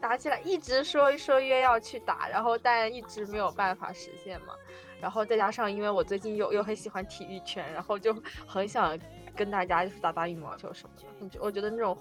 [0.00, 4.54] 打起来，一直说说约要去打，然后但一直没有办法实现嘛。
[5.00, 8.14] 然后再加上因为我最近又又很喜欢体育圈，然后就
[8.46, 8.98] 很想
[9.34, 11.02] 跟大家就是打打羽毛球什么的。
[11.20, 11.96] 我觉我觉得那种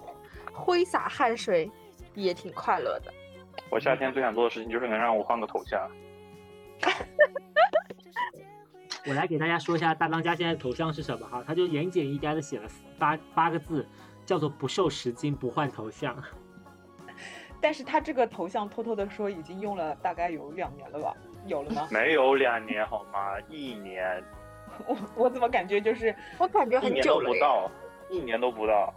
[0.53, 1.69] 挥洒汗水
[2.13, 3.13] 也挺快乐的。
[3.69, 5.91] 我夏天最想做的事情就是能让我换个头像。
[9.07, 12.67] 我来给大家说一下大当家现在的头像是什么哈，他就言简意赅的写了
[12.97, 13.85] 八八个字，
[14.25, 16.15] 叫做不瘦十斤不换头像。
[17.61, 21.13] 但是他这个头像偷偷的说已经用了大概有两年了吧？
[21.47, 21.87] 有了吗？
[21.91, 23.39] 没有两年好吗？
[23.49, 24.23] 一年，
[24.87, 27.39] 我我怎么感觉就是，我感觉很久了耶。
[27.39, 27.71] 都不到，
[28.09, 28.93] 一年都不到，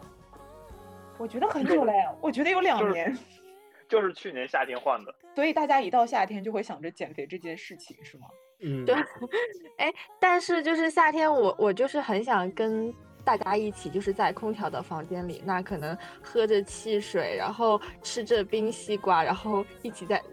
[1.19, 3.19] 我觉得很久了呀， 我觉得有两就是年。
[3.89, 5.15] 就是去年夏天换的。
[5.35, 8.27] 所以大家一到夏天就会想着减肥这件事情，是吗？
[8.61, 8.95] 嗯，对
[9.79, 9.91] 哎，
[10.21, 12.93] 但是就是夏天我，我就是很想跟
[13.29, 20.25] 大家一起，就是在空调的房间里，那可能喝着汽水，然后吃着冰西瓜，然后一起在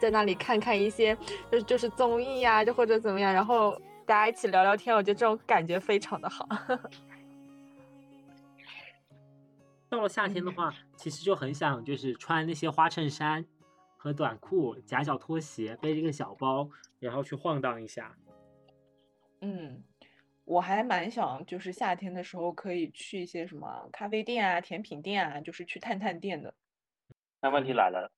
[0.00, 1.16] 在那里看看一些
[1.48, 6.44] 就是就是综艺呀、就或者怎么样，然后大家一起聊聊天，我觉得这种感觉非常的好。
[9.88, 13.44] 到了夏天的话，其实就很想就是穿那些花衬衫
[13.96, 16.68] 和短裤，夹脚拖鞋，背着一个小包，
[16.98, 18.12] 然后去晃荡一下。
[19.40, 19.84] 嗯，
[20.44, 26.54] 我还蛮想，就是夏天的时候可以去一些什么咖啡店啊、甜品店啊，就是去探探店的。
[27.40, 28.10] 那问题来了，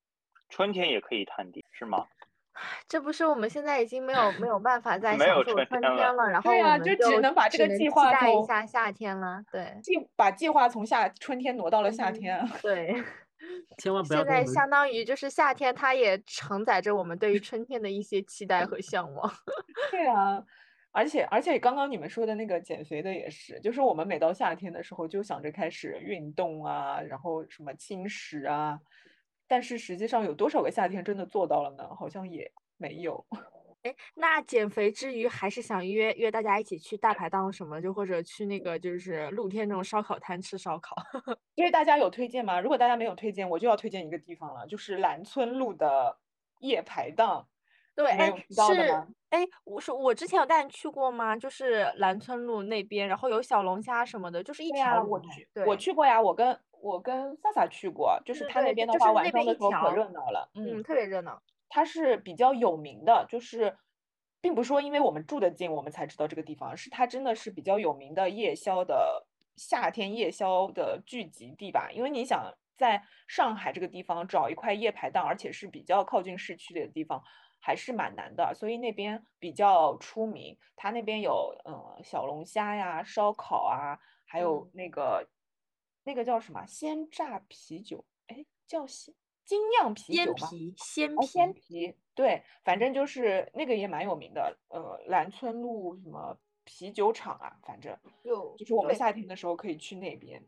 [0.49, 2.07] 春天也可以探店是吗？
[2.89, 9.43] 这不是我们现在已经没有没有办法再 享受春天了天了，然后对啊我们就只能把这个计划从待一下夏天了。
[9.53, 12.49] 对计把计划从夏春天挪到了夏嗯天啊。
[12.63, 13.05] 对。
[13.77, 19.31] 千万不要现在相当于就是夏天，它也承载着我们对于春天的一些期待和向往。
[19.93, 20.43] 对啊，
[20.97, 28.81] 而且而且刚刚你们说的那个减肥的也是，就是我们每到夏天的时候就想着开始运动啊，然后什么轻食啊，
[29.47, 31.87] 但是实际上有多少个夏天真的做到了呢？
[31.95, 33.27] 好像也没有。
[33.85, 40.97] 哎，那减肥之余还是想约约大家一起去大排档什么，就或者去那个就是露天那种烧烤摊吃烧烤。
[41.57, 42.59] 因为大家有推荐吗？
[42.59, 46.19] 如果大家没有推荐，我就要推荐一个地方了，就是蓝村路的
[46.61, 47.47] 夜排档。
[47.97, 51.35] 对，哎是吗，哎，我是我之前有带你去过吗？
[51.35, 60.51] 就是蓝村路那边，然后有小龙虾什么的，就是一条我去，龙对，我去过呀，我跟我跟萨萨去过，就是他那边的话，晚上的时候可热闹了。
[60.55, 61.43] 嗯，嗯，特别热闹。
[61.69, 63.77] 它是比较有名的，就是
[64.41, 69.27] 并不是说因为我们住得近我们才知道这个地方，是它真的是比较有名的夜宵的
[69.57, 71.89] 夏天夜宵的聚集地吧。
[71.91, 77.21] 因为你想在上海这个地方找一块夜排档，而且是比较靠近市区的地方，
[77.67, 80.57] 还是蛮难的，所以那边比较出名。
[80.77, 85.29] 它那边有呃小龙虾呀、烧烤啊，还有嗯那个
[86.05, 89.13] 那个叫什么鲜榨啤酒，哎，叫鲜
[89.45, 100.41] 精酿啤酒鲜啤，鲜皮，皮，对，反正就是那个也蛮有名的，呃，兰村路什么啤酒厂啊，反正就就是我们夏天的时候可以去那边。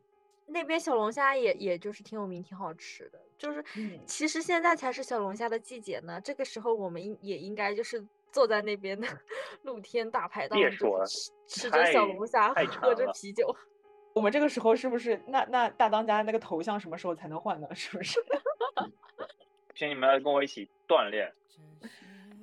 [0.48, 3.20] 那边小龙虾也也就是挺有名，挺好吃的。
[3.36, 9.06] 就是嗯其实现在才是小龙虾的季节呢，这个时候我们应也应该就是坐在那边的
[9.62, 13.54] 露天大排档，别说了吃吃着小龙虾，喝着啤酒。
[14.14, 17.68] 我们这个时候是不是那那大当家那个头像什么时候才能换呢？
[17.76, 18.18] 是不是？
[19.76, 21.32] 请你们来跟我一起锻炼。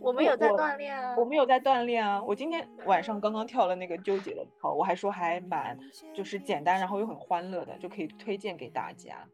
[0.05, 5.75] 我我们有在锻炼啊，我们有在锻炼啊，我今天晚上刚刚跳了那个纠结的操，我还说还蛮
[6.13, 9.27] 就是简单，然后又很欢乐的，就可以推荐给大家。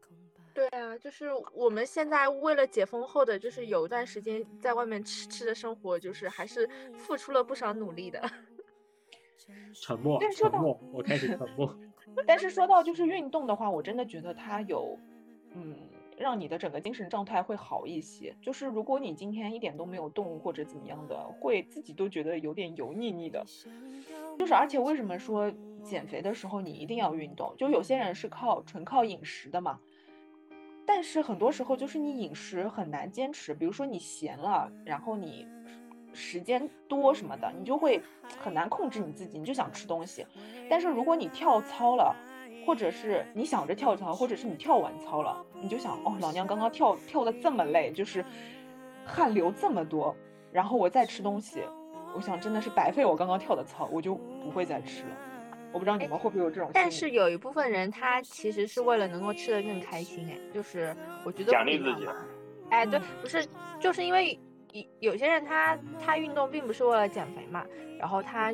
[0.54, 6.66] 对啊，就是我们现在为了解封后的，就是有一段时间在外面吃吃的生活，就是还是
[6.96, 8.18] 付出了不少努力的。
[9.74, 11.78] 沉默但，说到沉默，我开始沉默。
[12.26, 14.98] 但是说到就是运动的话，我真的觉得它有，
[15.54, 15.76] 嗯，
[16.16, 18.34] 让你的整个精神状态会好一些。
[18.40, 23.44] 就是如果你今天一点都没有动或者怎么样的，会自己都觉得有点油腻腻的。
[24.38, 25.52] 就是而且为什么说
[25.82, 27.54] 减肥的时候你一定要运动？
[27.56, 29.78] 就有些人是靠纯靠饮食的嘛。
[30.84, 35.46] 但是很多时候就是你饮食很难坚持，比如说你闲了，然后你
[36.12, 38.02] 时间多什么的，你就会
[38.40, 40.26] 很难控制你自己，你就想吃东西。
[40.68, 42.14] 但是如果你跳操了，
[42.66, 48.24] 或者是你想着跳操，或者是你跳完操了，你就想哦，老娘刚刚跳跳的这么累，就是
[49.04, 50.14] 汗流这么多，
[50.52, 51.62] 然后我再吃东西，
[52.14, 55.16] 我想真的是白费我刚刚跳的操，我就不会再吃了。
[55.72, 56.70] 我不知道你们会不会有这种？
[56.74, 60.94] 但是有一部分人他其实是为了能够吃得更开心，哎，就是
[61.24, 62.06] 我觉得奖励自己
[62.68, 63.46] 哎，对，不是，
[63.80, 64.38] 就是因为
[64.72, 67.64] 有有些人他他运动并不是为了减肥嘛，
[67.98, 68.52] 然后他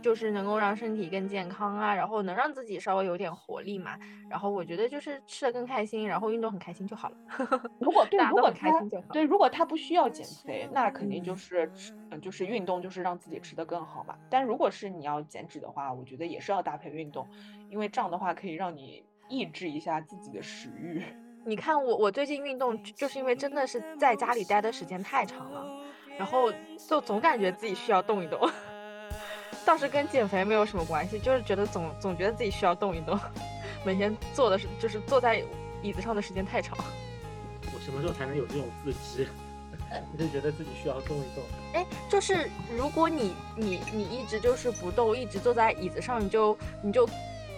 [0.00, 3.98] 就是能够让身体更健康啊，然后能让自己稍微有点活力嘛，
[4.28, 7.16] 然后我觉得就是吃的更开心，然后运动很开心就好了。
[7.80, 14.16] 如果对，如果他心就好对，如果他不需要减肥，那肯定就嗯是吃，嗯，就是运动，就是让自己吃得更好嘛。
[14.28, 17.26] 但如果是你要减脂的话，我觉得也是要搭配运动，
[17.68, 21.02] 因为这样的话可以让你抑制一下自己的食欲。
[21.46, 25.66] 你看我，我最近运动就就是因为真的是在家里待的时间太长了，
[26.18, 26.52] 然后
[26.88, 28.38] 就总感觉自己需要动一动，
[29.64, 33.18] 倒是跟减肥没有什么关系，就是觉得总总觉得自己需要动一动，
[33.84, 35.42] 每天坐的是就是坐在
[35.82, 36.76] 椅子上的时间太长。
[37.72, 39.28] 我什么时候才能有这种自知？
[40.12, 41.42] 我 就觉得自己需要动一动。
[41.72, 47.08] 哎，就是如果你你你一直就是不动，一直坐在椅子上，你就你就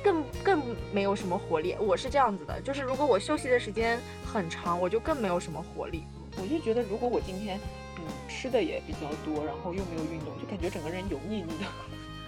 [0.02, 0.62] 更更
[0.92, 1.76] 没有什么活力。
[1.78, 6.04] 我是这样子的，就是如果我休息的时间很长，我就更没有什么活力。
[6.40, 7.60] 我就觉得，如果我今天
[8.06, 11.66] 嗯吃的也比较多，然后又没有运动，就感觉整个人油腻腻的，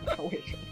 [0.04, 0.62] 不知道为什么。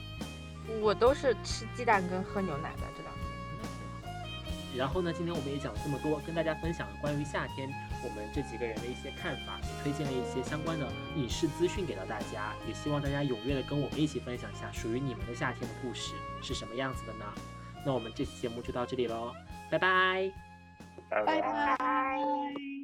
[0.80, 4.78] 我都是吃鸡蛋跟喝牛奶的这两天。
[4.78, 7.68] 然后呢，今天我们也讲了这么多，跟大家分享了关于夏天
[8.02, 17.24] 我们这几个人的一些看法，也推荐了一些相关的影视资讯给到大家，也希望大家踊跃的跟我们一起分享一下属于你们的夏天的故事是什么样子的呢？
[17.84, 19.34] 那我们这期节目就到这里喽，
[19.70, 20.32] 拜拜。
[21.10, 22.81] 拜拜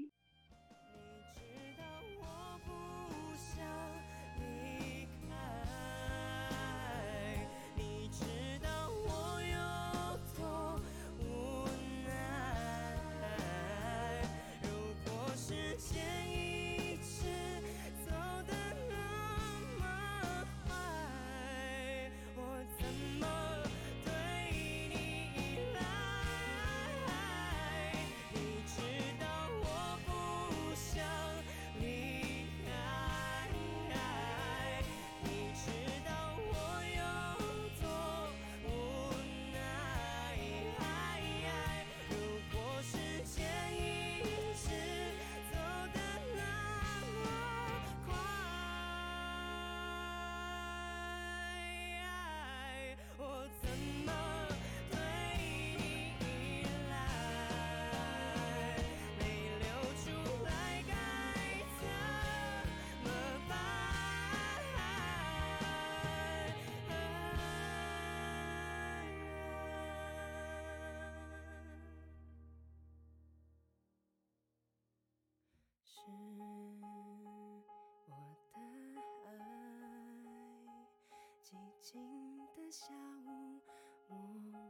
[81.81, 82.93] 静的下
[83.27, 83.61] 午，
[84.09, 84.19] 默
[84.51, 84.61] 默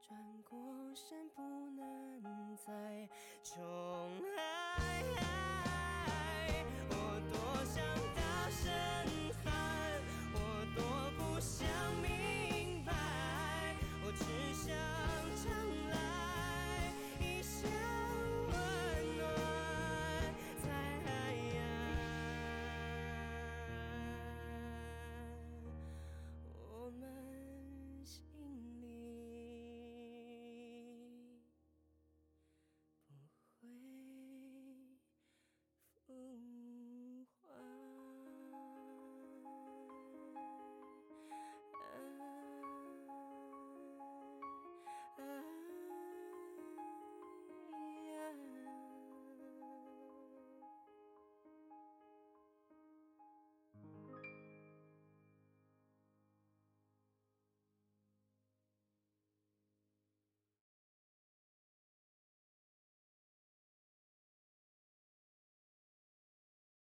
[0.00, 0.08] 转
[0.44, 0.50] 过
[0.94, 3.08] 身不能再
[3.42, 3.54] 重
[4.22, 4.31] 来。